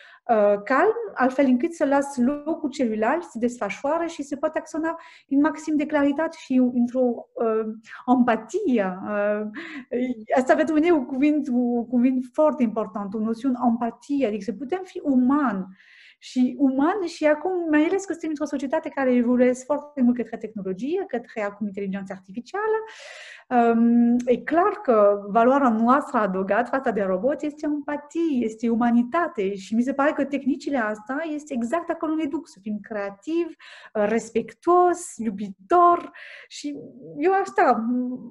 [0.65, 5.77] calm, altfel încât să las locul celuilalt să desfășoare și să poate acționa în maxim
[5.77, 7.01] de claritate și într-o
[7.33, 7.67] uh,
[8.17, 8.99] empatie.
[9.03, 9.47] Uh,
[10.37, 14.53] asta pentru mine e un cuvânt, un cuvânt foarte important, o noțiune empatie, adică să
[14.53, 15.67] putem fi uman
[16.19, 20.37] și uman și acum, mai ales că suntem într-o societate care evoluează foarte mult către
[20.37, 23.36] tehnologie, către acum inteligență artificială, um,
[24.24, 29.82] e clar că valoarea noastră adăugată față de robot este empatie, este umanitate și mi
[29.82, 33.46] se pare că tehnicile astea este exact acolo ne duc, să fim creativ,
[33.92, 36.11] respectuos, iubitor
[36.48, 36.76] și
[37.18, 37.85] eu asta,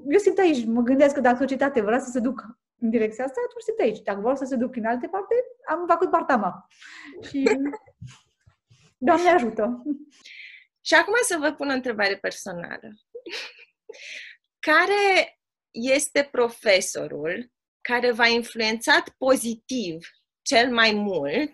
[0.09, 3.41] eu simt aici, mă gândesc că dacă societatea vrea să se ducă în direcția asta,
[3.45, 4.01] atunci sunt aici.
[4.03, 5.35] Dacă vor să se duc în alte parte,
[5.67, 6.67] am făcut partea mea.
[7.29, 7.43] Și
[8.97, 9.83] Doamne ajută!
[10.81, 12.89] Și acum să vă pun o întrebare personală.
[14.71, 15.39] Care
[15.71, 17.51] este profesorul
[17.81, 20.07] care v-a influențat pozitiv
[20.41, 21.51] cel mai mult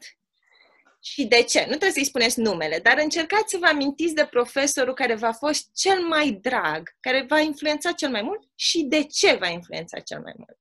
[1.04, 1.60] și de ce?
[1.60, 5.70] Nu trebuie să-i spuneți numele, dar încercați să vă amintiți de profesorul care v-a fost
[5.74, 10.22] cel mai drag, care v-a influențat cel mai mult și de ce v-a influențat cel
[10.22, 10.58] mai mult.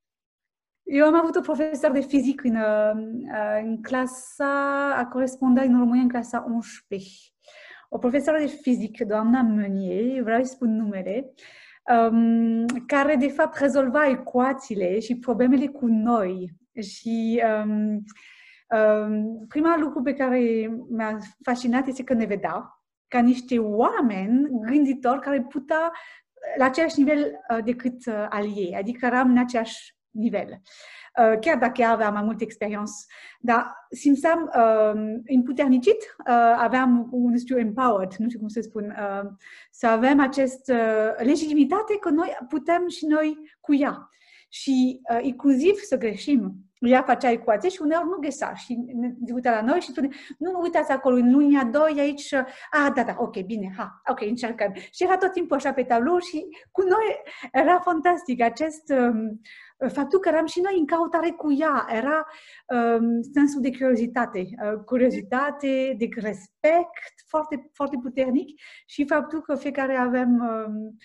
[0.82, 6.02] Eu am avut o profesor de fizic în, uh, în clasa, a corespondat în România
[6.02, 7.10] în clasa 11.
[7.88, 11.32] O profesoară de fizic, doamna Meunier, vreau să spun numele,
[11.90, 16.50] um, care de fapt rezolva ecuațiile și problemele cu noi.
[16.80, 18.04] Și um,
[18.78, 25.20] um, prima lucru pe care mi-a fascinat este că ne vedea ca niște oameni gânditori
[25.20, 25.92] care putea
[26.58, 30.60] la același nivel uh, decât uh, al ei, adică eram în aceeași nivel.
[31.18, 32.94] Uh, chiar dacă aveam mai multă experiență.
[33.40, 39.30] Dar simțeam uh, împuternicit, uh, aveam, nu știu, empowered, nu știu cum să spun, uh,
[39.70, 40.74] să avem această
[41.18, 44.08] uh, legitimitate că noi putem și noi cu ea.
[44.48, 46.54] Și uh, inclusiv să greșim.
[46.80, 48.78] Ea facea ecuație și uneori nu găsa și
[49.24, 52.34] se uita la noi și spune, nu, nu uitați acolo, în linia 2 aici,
[52.70, 54.72] ah, da, da, ok, bine, ha, ok, încercăm.
[54.74, 59.40] Și era tot timpul așa pe tablou și cu noi era fantastic acest um,
[59.88, 62.26] faptul că eram și noi în căutare cu ea, era
[62.66, 69.96] um, sensul de curiozitate, uh, curiozitate, de respect foarte, foarte puternic și faptul că fiecare
[69.96, 70.96] avem um,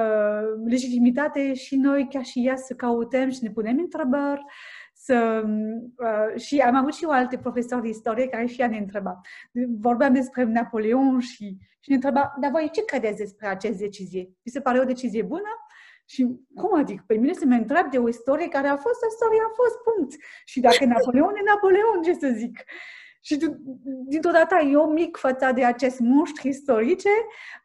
[0.00, 4.44] uh, legitimitate și noi, ca și ea, să căutăm și ne punem întrebări,
[4.94, 8.76] să, uh, și am avut și o alte profesori de istorie care și ea ne
[8.76, 9.20] întreba.
[9.78, 14.30] Vorbeam despre Napoleon și, și ne întreba, dar voi ce credeți despre această decizie?
[14.42, 15.50] Vi se pare o decizie bună?
[16.04, 17.04] Și cum adică?
[17.06, 20.12] Pe mine se mă întreb de o istorie care a fost, istoria a fost, punct.
[20.44, 22.64] Și dacă Napoleon e Napoleon, ce să zic?
[23.24, 23.38] Și
[24.06, 27.08] dintr-o dată eu, mic față de acest monștri istorice,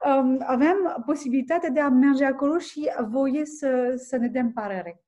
[0.06, 5.02] um, aveam posibilitatea de a merge acolo și voie să, să ne dăm părere.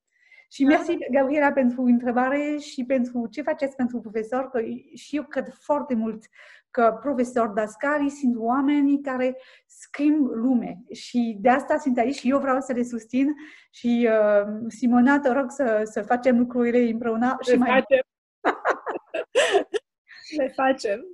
[0.51, 4.61] Și mersi, Gabriela, pentru întrebare și pentru ce faceți pentru profesor, că
[4.93, 6.25] și eu cred foarte mult
[6.71, 12.39] că profesori dascali sunt oameni care schimb lume și de asta sunt aici și eu
[12.39, 13.27] vreau să le susțin
[13.71, 18.03] și uh, Simona, te rog să, să facem lucrurile împreună și mai facem.
[20.37, 21.05] le facem.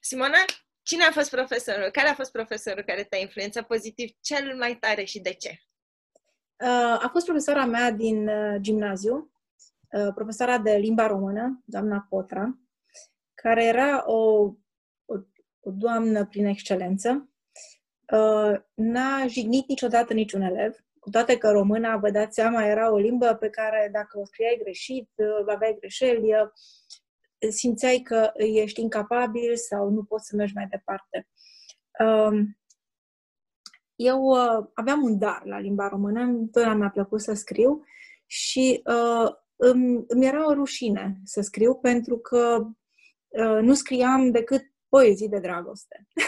[0.00, 0.38] Simona,
[0.82, 1.88] cine a fost profesorul?
[1.92, 5.60] Care a fost profesorul care te-a influențat pozitiv cel mai tare și de ce?
[6.60, 9.32] Uh, a fost profesora mea din uh, gimnaziu,
[9.92, 12.58] uh, profesora de limba română, doamna Potra,
[13.42, 14.44] care era o,
[15.04, 15.14] o,
[15.60, 17.30] o doamnă prin excelență.
[18.74, 23.34] N-a jignit niciodată niciun elev, cu toate că româna, vă dați seama, era o limbă
[23.34, 25.10] pe care dacă o scriai greșit,
[25.46, 26.30] aveai greșeli,
[27.48, 31.28] simțeai că ești incapabil sau nu poți să mergi mai departe.
[31.98, 32.58] Um,
[33.94, 37.84] eu uh, aveam un dar la limba română, întotdeauna mi-a plăcut să scriu
[38.26, 42.66] și uh, îmi, îmi era o rușine să scriu pentru că uh,
[43.60, 46.06] nu scriam decât poezii de dragoste.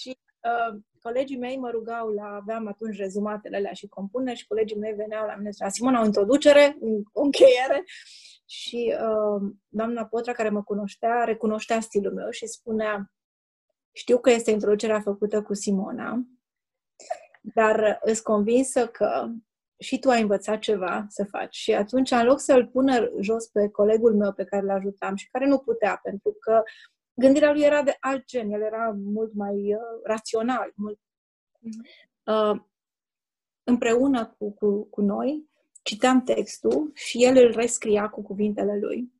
[0.00, 4.76] și uh, colegii mei mă rugau la, aveam atunci rezumatele alea și compuneri și colegii
[4.76, 6.76] mei veneau la mine, Simona, o introducere,
[7.12, 7.84] o încheiere
[8.46, 13.12] și uh, doamna Potra, care mă cunoștea, recunoștea stilul meu și spunea
[13.92, 16.24] știu că este introducerea făcută cu Simona,
[17.40, 19.28] dar îți convinsă că
[19.80, 21.56] și tu ai învățat ceva să faci.
[21.56, 25.30] Și atunci, în loc să-l pună jos pe colegul meu pe care l ajutam și
[25.30, 26.62] care nu putea, pentru că
[27.14, 30.72] gândirea lui era de alt gen, el era mult mai uh, rațional.
[30.74, 30.98] Mult,
[32.24, 32.60] uh,
[33.62, 35.50] împreună cu, cu, cu noi,
[35.82, 39.12] citeam textul și el îl rescria cu cuvintele lui.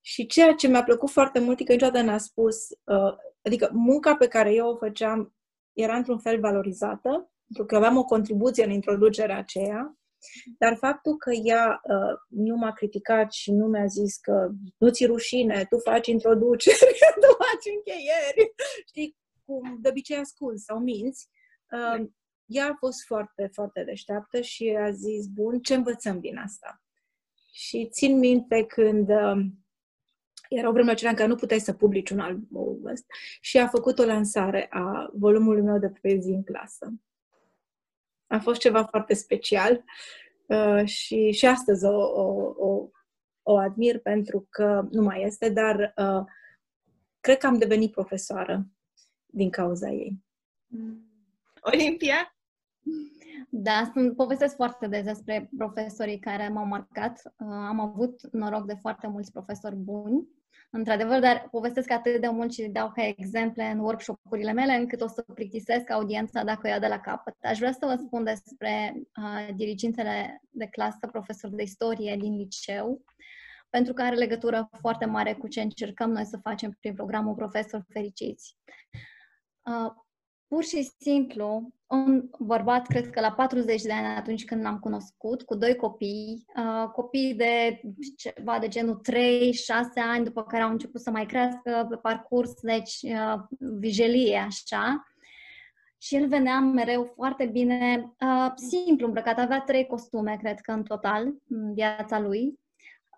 [0.00, 4.16] Și ceea ce mi-a plăcut foarte mult e că niciodată n-a spus, uh, adică munca
[4.16, 5.34] pe care eu o făceam
[5.72, 9.96] era într-un fel valorizată, pentru că aveam o contribuție în introducerea aceea,
[10.58, 15.06] dar faptul că ea uh, nu m-a criticat și nu mi-a zis că nu ți
[15.06, 16.78] rușine, tu faci introduceri,
[17.22, 18.54] tu faci încheieri,
[18.86, 21.28] știi, cum de obicei ascunzi sau minți,
[21.70, 22.06] uh,
[22.46, 26.82] ea a fost foarte, foarte deșteaptă și a zis, bun, ce învățăm din asta?
[27.52, 29.44] Și țin minte când uh,
[30.48, 33.06] era o vreme acelea în care nu puteai să publici un album ăsta
[33.40, 36.92] și a făcut o lansare a volumului meu de poezii în clasă.
[38.32, 39.84] A fost ceva foarte special
[40.46, 42.88] uh, și, și astăzi o, o, o,
[43.42, 46.24] o admir pentru că nu mai este, dar uh,
[47.20, 48.66] cred că am devenit profesoară
[49.26, 50.18] din cauza ei.
[51.60, 52.31] Olimpia?
[53.48, 57.22] Da, sunt, povestesc foarte des despre profesorii care m-au marcat.
[57.24, 60.28] Uh, am avut noroc de foarte mulți profesori buni
[60.70, 65.06] într-adevăr, dar povestesc atât de mult și dau ca exemple în workshop-urile mele, încât o
[65.06, 67.36] să plictisesc audiența dacă o ia de la capăt.
[67.42, 73.04] Aș vrea să vă spun despre uh, dirigintele de clasă, profesor de istorie din liceu,
[73.70, 77.84] pentru că are legătură foarte mare cu ce încercăm noi să facem prin programul Profesor
[77.88, 78.56] Fericiți.
[79.62, 79.92] Uh,
[80.46, 85.42] pur și simplu, un bărbat, cred că la 40 de ani atunci când l-am cunoscut,
[85.42, 87.80] cu doi copii, uh, copii de
[88.16, 92.98] ceva de genul 3-6 ani, după care au început să mai crească pe parcurs, deci
[93.02, 95.06] uh, vijelie așa.
[95.98, 100.82] Și el venea mereu foarte bine, uh, simplu îmbrăcat, avea trei costume, cred că în
[100.82, 102.58] total, în viața lui,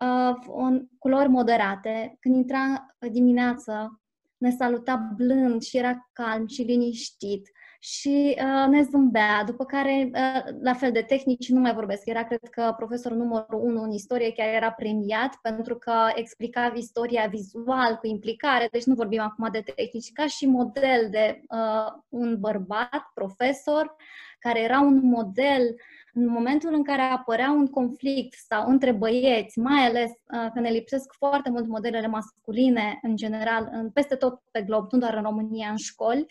[0.01, 2.17] uh, în culori moderate.
[2.21, 4.01] Când intra dimineață,
[4.37, 7.51] ne saluta blând și era calm și liniștit
[7.85, 12.07] și uh, ne zâmbea, după care, uh, la fel de tehnici, nu mai vorbesc.
[12.07, 17.27] Era, cred că, profesorul numărul unu în istorie, chiar era premiat pentru că explica istoria
[17.31, 22.37] vizual, cu implicare, deci nu vorbim acum de tehnici, ca și model de uh, un
[22.41, 23.97] bărbat, profesor,
[24.39, 25.75] care era un model
[26.13, 30.71] în momentul în care apărea un conflict sau între băieți, mai ales uh, că ne
[30.71, 35.23] lipsesc foarte mult modelele masculine în general, în, peste tot pe glob, nu doar în
[35.23, 36.27] România, în școli,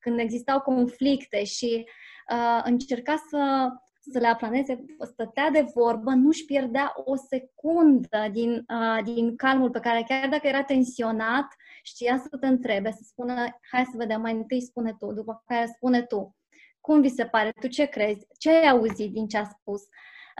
[0.00, 1.84] când existau conflicte și
[2.32, 3.68] uh, încerca să,
[4.00, 9.80] să le aplaneze, stătea de vorbă, nu-și pierdea o secundă din, uh, din calmul pe
[9.80, 11.46] care, chiar dacă era tensionat,
[11.82, 13.34] știa să te întrebe, să spună,
[13.70, 16.36] hai să vedem, mai întâi spune tu, după care spune tu
[16.80, 17.52] Cum vi se pare?
[17.60, 18.26] Tu ce crezi?
[18.38, 19.82] Ce ai auzit din ce a spus?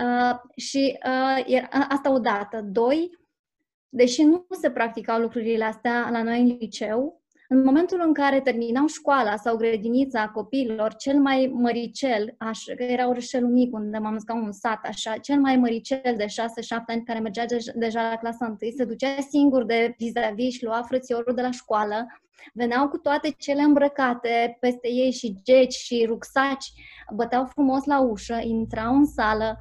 [0.02, 2.60] Uh, și uh, asta odată.
[2.60, 3.10] Doi,
[3.88, 7.21] deși nu se practicau lucrurile astea la noi în liceu,
[7.52, 13.08] în momentul în care terminau școala sau grădinița copiilor, cel mai măricel, așa, că era
[13.08, 16.26] orășelul mic unde m-am născut un sat, așa, cel mai măricel de 6-7
[16.86, 21.34] ani care mergea deja la clasa 1, se ducea singur de vis-a-vis și lua frățiorul
[21.34, 22.06] de la școală,
[22.54, 26.72] veneau cu toate cele îmbrăcate peste ei și geci și rucsaci,
[27.14, 29.58] băteau frumos la ușă, intrau în sală,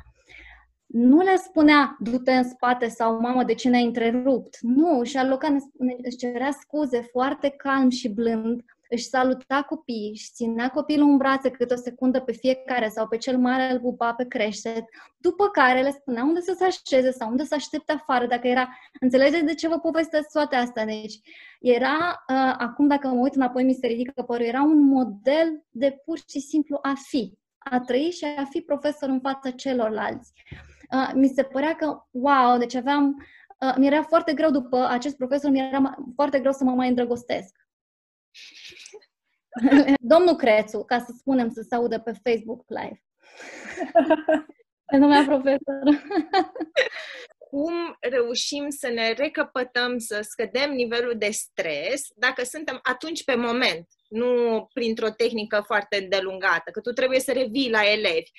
[0.92, 4.58] nu le spunea du-te în spate sau mamă de ce ne-ai întrerupt.
[4.62, 5.58] Nu, și aloca,
[6.02, 11.50] își cerea scuze foarte calm și blând, își saluta copiii, își ținea copilul în brațe
[11.50, 14.84] câte o secundă pe fiecare sau pe cel mare îl pupa pe creștet,
[15.18, 18.70] după care le spunea unde să se așeze sau unde să aștepte afară, dacă era...
[19.00, 20.86] Înțelegeți de ce vă povestesc toate astea?
[20.86, 21.20] Deci
[21.60, 26.02] era, uh, acum dacă mă uit înapoi, mi se ridică părul, era un model de
[26.06, 30.71] pur și simplu a fi, a trăi și a fi profesor în fața celorlalți uh,
[31.14, 33.28] mi se părea că, wow, deci aveam,
[33.60, 36.88] uh, mi era foarte greu după acest profesor, mi era foarte greu să mă mai
[36.88, 37.56] îndrăgostesc.
[40.14, 43.04] Domnul Crețu, ca să spunem, să se audă pe Facebook Live.
[44.92, 45.84] pe numea profesor.
[47.52, 53.88] cum reușim să ne recăpătăm, să scădem nivelul de stres dacă suntem atunci pe moment,
[54.08, 58.32] nu printr-o tehnică foarte delungată, că tu trebuie să revii la elevi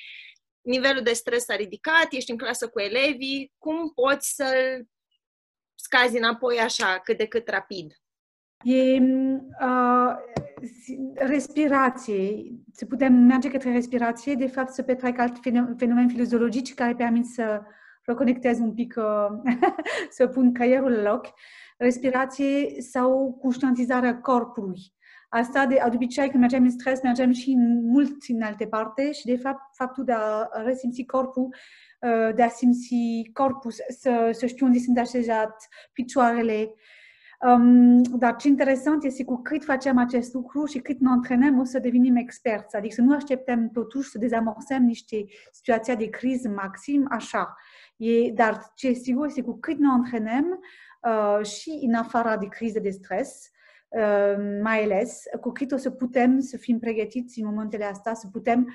[0.63, 4.87] nivelul de stres s-a ridicat, ești în clasă cu elevii, cum poți să-l
[5.75, 7.93] scazi înapoi așa, cât de cât rapid?
[8.63, 10.15] E uh,
[11.15, 12.43] respirație.
[12.73, 15.39] Se putem merge către respirație, de fapt să petrec alt
[15.79, 17.63] fenomen filozofic care permit să
[18.03, 19.53] reconectez un pic, uh,
[20.17, 21.27] să pun caierul la loc.
[21.77, 24.95] Respirație sau conștientizarea corpului.
[25.35, 29.12] Asta, de, de obicei, când mergem în stres, mergem și în mult în alte parte
[29.12, 31.55] și, de fapt, faptul de a resimți corpul,
[32.01, 32.95] uh, de a simți
[33.33, 36.74] corpul, să, să știu unde sunt așezat, picioarele.
[37.41, 41.64] Um, dar ce interesant este cu cât facem acest lucru și cât ne antrenăm, o
[41.64, 42.76] să devenim experți.
[42.76, 47.57] Adică să nu așteptăm totuși să dezamorsăm niște situații de criză maxim, așa.
[47.97, 50.61] E, dar ce e sigur este cu cât ne antrenăm
[51.03, 53.61] uh, și în afara de criză de stres, Ehm,
[54.62, 58.66] mai ales cu cât o să putem să fim pregătiți în momentele astea, să putem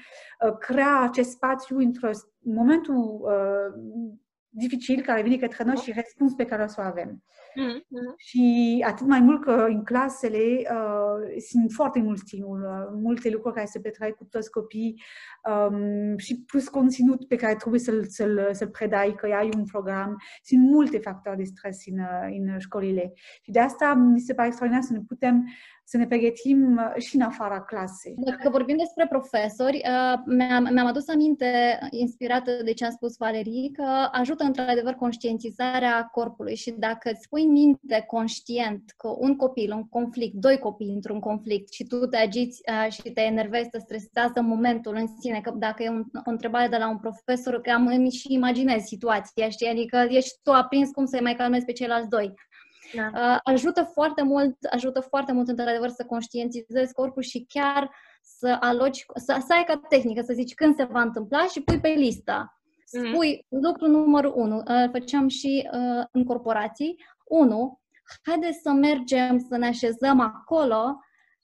[0.45, 3.81] uh, crea acest spațiu într-un momentul uh,
[4.49, 7.23] dificil care vine către noi și răspuns pe care o să o avem.
[7.57, 8.15] Mm-hmm.
[8.17, 13.55] Și atât mai mult că în clasele uh, sunt foarte mult stimul, uh, multe lucruri
[13.55, 15.01] care se petrec cu toți copiii
[15.69, 20.15] um, și plus conținut pe care trebuie să-l, să-l, să-l predai, că ai un program.
[20.43, 23.13] Sunt multe factori de stres în, în școlile.
[23.41, 25.47] Și de asta mi se pare extraordinar să ne putem
[25.89, 28.15] să ne pregătim uh, și în afara clasei.
[28.17, 33.71] Dacă vorbim despre profesori, uh, mi-am, mi-am adus aminte, inspirată de ce a spus Valerii,
[33.73, 39.71] că ajută într-adevăr conștientizarea corpului și dacă îți pui în minte conștient că un copil,
[39.71, 43.79] un conflict, doi copii într-un conflict și tu te agiți uh, și te enervezi, te
[43.79, 47.71] stresează momentul în sine, că dacă e un, o întrebare de la un profesor, că
[47.71, 51.71] am îmi și imaginez situația, știi, adică ești tu aprins cum să-i mai calmezi pe
[51.71, 52.33] ceilalți doi.
[52.93, 53.09] Da.
[53.13, 59.05] Uh, ajută foarte mult, ajută foarte mult într-adevăr să conștientizezi corpul și chiar să aloci,
[59.15, 62.59] să, să ai ca tehnică, să zici când se va întâmpla și pui pe lista.
[62.87, 63.11] Mm-hmm.
[63.11, 67.05] Spui lucru numărul unu, uh, făceam și uh, în corporații.
[67.23, 67.81] Unu,
[68.23, 70.99] haide să mergem să ne așezăm acolo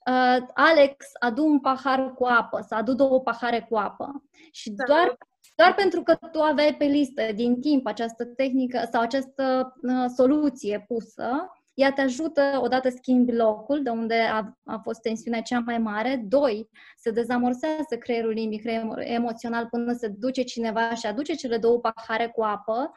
[0.06, 4.22] uh, Alex, adu un pahar cu apă, să adu două pahare cu apă.
[4.52, 4.84] Și da.
[4.86, 5.16] doar
[5.54, 10.84] doar pentru că tu aveai pe listă din timp această tehnică sau această uh, soluție
[10.88, 15.78] pusă, ea te ajută, odată schimbi locul de unde a, a fost tensiunea cea mai
[15.78, 21.56] mare, doi, se dezamorsează creierul limbic, creierul emoțional până se duce cineva și aduce cele
[21.56, 22.92] două pahare cu apă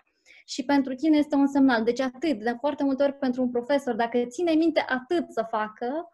[0.45, 1.83] și pentru tine este un semnal.
[1.83, 6.11] Deci atât, de foarte multe ori pentru un profesor, dacă ține minte atât să facă,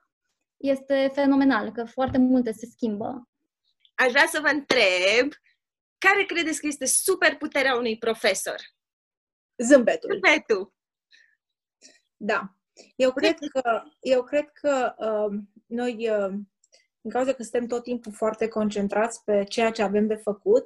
[0.58, 3.28] este fenomenal, că foarte multe se schimbă.
[3.96, 5.32] Aș vrea să vă întreb
[6.08, 8.56] care credeți că este super puterea unui profesor?
[9.64, 10.12] Zâmbetul.
[10.12, 10.74] Zâmbetul.
[12.16, 12.58] Da.
[12.95, 16.34] Eu cred că, eu cred că uh, noi, uh,
[17.01, 20.66] în cauza că suntem tot timpul foarte concentrați pe ceea ce avem de făcut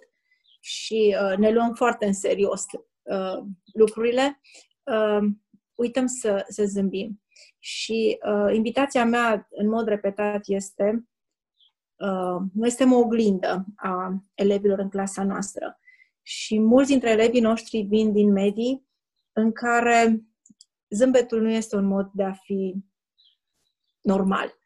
[0.59, 2.63] și uh, ne luăm foarte în serios
[3.01, 4.41] uh, lucrurile,
[4.83, 5.29] uh,
[5.75, 7.23] uităm să, să zâmbim.
[7.59, 11.16] Și uh, invitația mea, în mod repetat, este Uh,
[12.53, 15.79] noi suntem o oglindă a elevilor în clasa noastră
[16.21, 18.87] și mulți dintre elevii noștri vin din medii
[19.33, 20.21] în care
[20.89, 22.75] zâmbetul nu este un mod de a fi
[24.01, 24.57] normal.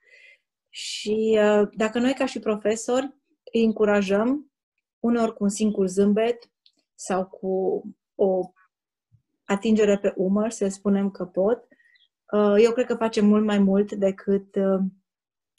[0.70, 3.16] Și uh, dacă noi ca și profesori
[3.54, 4.52] îi încurajăm,
[5.00, 6.52] uneori cu un singur zâmbet
[6.96, 7.84] sau cu
[8.16, 8.52] o
[9.46, 11.68] atingere pe umăr, să spunem că pot.
[12.32, 14.80] Uh, eu cred că facem mult mai mult decât uh,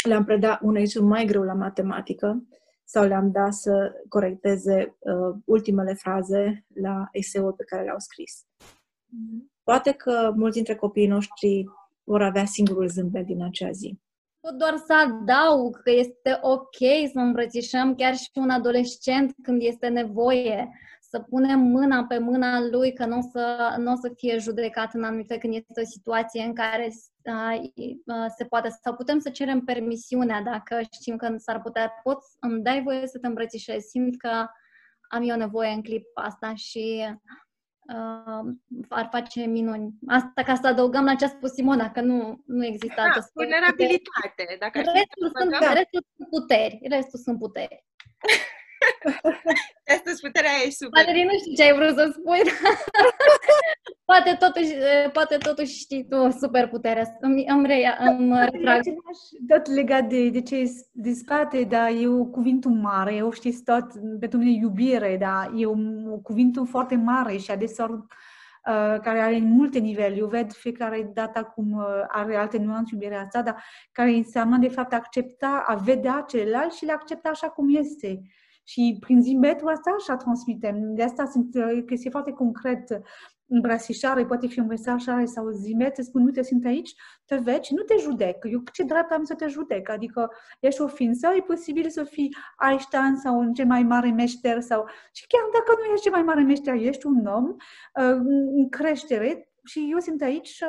[0.08, 2.46] le-am predat unei mai greu la matematică
[2.84, 8.46] sau le-am dat să corecteze uh, ultimele fraze la eseul pe care le-au scris.
[8.62, 9.52] Mm-hmm.
[9.62, 11.64] Poate că mulți dintre copiii noștri
[12.04, 13.98] vor avea singurul zâmbet din acea zi.
[14.40, 16.76] Pot doar să adaug că este ok
[17.12, 20.68] să îmbrățișăm chiar și un adolescent când este nevoie,
[21.12, 25.04] să punem mâna pe mâna lui, că nu o să, n-o să fie judecat în
[25.04, 30.40] anumite când este o situație în care uh, se poate, sau putem să cerem permisiunea
[30.40, 34.46] dacă știm că s-ar putea, pot, îmi dai voie să te îmbrățișez, simt că
[35.08, 37.04] am eu nevoie în clipa asta și
[37.94, 38.52] uh,
[38.88, 39.94] ar face minuni.
[40.06, 43.30] Asta ca să adăugăm la ce a spus Simona, că nu, nu există da, altă
[43.34, 44.56] vulnerabilitate.
[44.58, 45.72] Dacă restul, sunt, da.
[45.72, 46.80] restul sunt puteri.
[46.88, 47.84] Restul sunt puteri.
[49.94, 51.04] Asta puterea e super.
[51.04, 52.40] Valerii, nu știu ce ai vrut să spui.
[54.10, 54.72] poate, totuși,
[55.12, 57.16] poate totuși știi tu super puterea.
[57.20, 58.82] Îmi, îmi, rea, îmi retrag.
[59.48, 63.14] Tot legat de, de ce e din spate, dar e o cuvintul mare.
[63.14, 63.84] Eu știți tot,
[64.20, 68.04] pentru mine iubire, dar e un, cuvintul foarte mare și adeseori
[68.66, 70.16] Uh, care are multe nivele.
[70.16, 74.68] Eu ved fiecare dată cum uh, are alte nuanțe iubirea asta, dar care înseamnă de
[74.68, 78.20] fapt accepta, a vedea celălalt și le accepta așa cum este.
[78.64, 80.94] Și prin zimbetul ăsta așa transmitem.
[80.94, 83.00] De asta sunt uh, chestii foarte concret.
[83.46, 86.94] Îmbrățișare, poate fi îmbrățișare sau zimbet, să spun, uite, sunt aici,
[87.26, 88.44] te veci, nu te judec.
[88.50, 89.88] Eu ce drept am să te judec?
[89.88, 92.36] Adică ești o ființă, e posibil să fii
[92.68, 94.88] Einstein sau un cel mai mare meșter sau...
[95.12, 98.20] Și chiar dacă nu ești cel mai mare meșter, ești un om uh,
[98.56, 100.64] în creștere și eu sunt aici și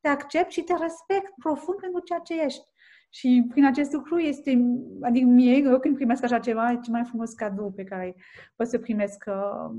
[0.00, 2.69] te accept și te respect profund pentru ceea ce ești.
[3.12, 4.58] Și prin acest lucru este,
[5.02, 8.16] adică mie, eu când primesc așa ceva, e cel mai frumos cadou pe care
[8.56, 9.76] pot să primesc uh,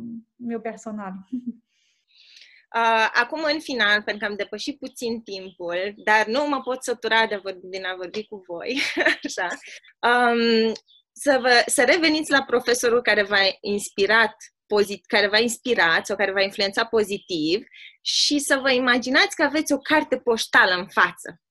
[0.50, 1.14] eu personal.
[2.76, 7.28] Uh, acum, în final, pentru că am depășit puțin timpul, dar nu mă pot sătura
[7.28, 8.80] de vorbi, din a vorbi cu voi,
[9.26, 9.48] așa,
[10.00, 10.72] um,
[11.12, 16.32] să, vă, să reveniți la profesorul care v-a inspirat pozit, care v-a inspirat sau care
[16.32, 17.64] v-a influențat pozitiv
[18.02, 21.42] și să vă imaginați că aveți o carte poștală în față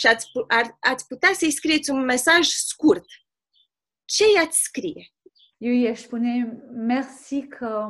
[0.00, 3.04] și ați, ar, ați putea să-i scrieți un mesaj scurt.
[4.04, 5.12] Ce i-ați scrie?
[5.56, 7.88] Eu i-aș spune mersi că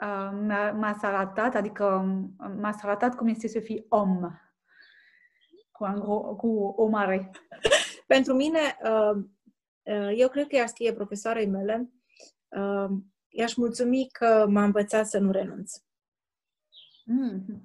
[0.00, 0.30] uh,
[0.74, 1.84] m-ați arătat, adică
[2.60, 4.20] m-ați arătat cum este să fii om.
[5.70, 7.30] Cu, cu o mare.
[8.14, 9.24] Pentru mine, uh,
[9.82, 11.92] uh, eu cred că i-aș scrie profesoarei mele,
[12.48, 12.90] uh,
[13.28, 15.72] i-aș mulțumi că m-a învățat să nu renunț.
[17.04, 17.62] Mm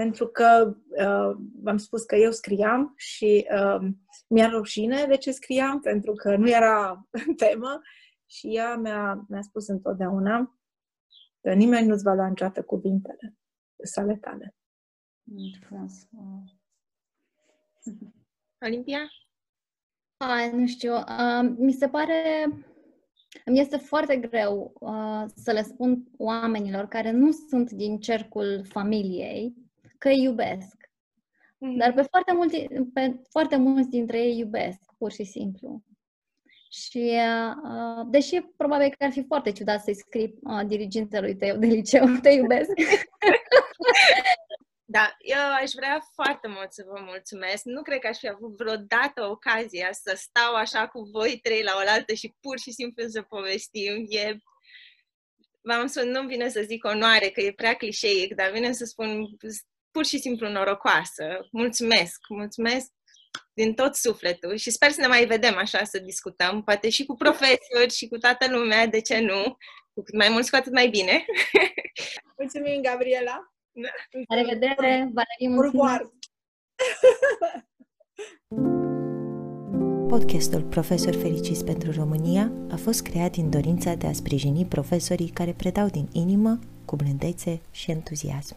[0.00, 3.88] pentru că uh, v-am spus că eu scriam și uh,
[4.28, 7.80] mi-a rușine de ce scriam, pentru că nu era temă
[8.26, 10.58] și ea mi-a, mi-a spus întotdeauna
[11.40, 13.38] că nimeni nu-ți va lua niciodată cuvintele
[13.82, 14.54] sale tale.
[15.60, 15.92] Frumos.
[18.66, 19.10] Olimpia?
[20.16, 22.44] Ai, nu știu, uh, mi se pare
[23.44, 29.68] îmi este foarte greu uh, să le spun oamenilor care nu sunt din cercul familiei
[30.00, 30.76] că îi iubesc.
[30.76, 31.76] Mm-hmm.
[31.76, 35.82] Dar pe foarte, multi, pe foarte mulți dintre ei iubesc, pur și simplu.
[36.70, 37.18] Și,
[37.62, 42.06] uh, deși probabil că ar fi foarte ciudat să-i scrii uh, dirigintelui tău de liceu,
[42.22, 42.70] te iubesc.
[44.92, 47.64] Da, eu aș vrea foarte mult să vă mulțumesc.
[47.64, 51.72] Nu cred că aș fi avut vreodată ocazia să stau așa cu voi trei la
[51.74, 54.06] oaltă și pur și simplu să povestim.
[54.08, 54.36] E
[55.60, 59.26] v-am spus, nu vine să zic onoare, că e prea clișeic, dar vine să spun
[59.90, 61.48] pur și simplu norocoasă.
[61.52, 62.92] Mulțumesc, mulțumesc
[63.52, 67.14] din tot sufletul și sper să ne mai vedem așa să discutăm, poate și cu
[67.14, 69.56] profesori și cu toată lumea, de ce nu?
[69.94, 71.24] Cu cât mai mulți, cu atât mai bine.
[72.38, 73.52] Mulțumim, Gabriela!
[74.28, 75.10] La revedere!
[75.12, 76.10] Valerie, mulțumesc!
[80.08, 85.52] Podcastul Profesor Fericiți pentru România a fost creat din dorința de a sprijini profesorii care
[85.52, 88.56] predau din inimă, cu blândețe și entuziasm.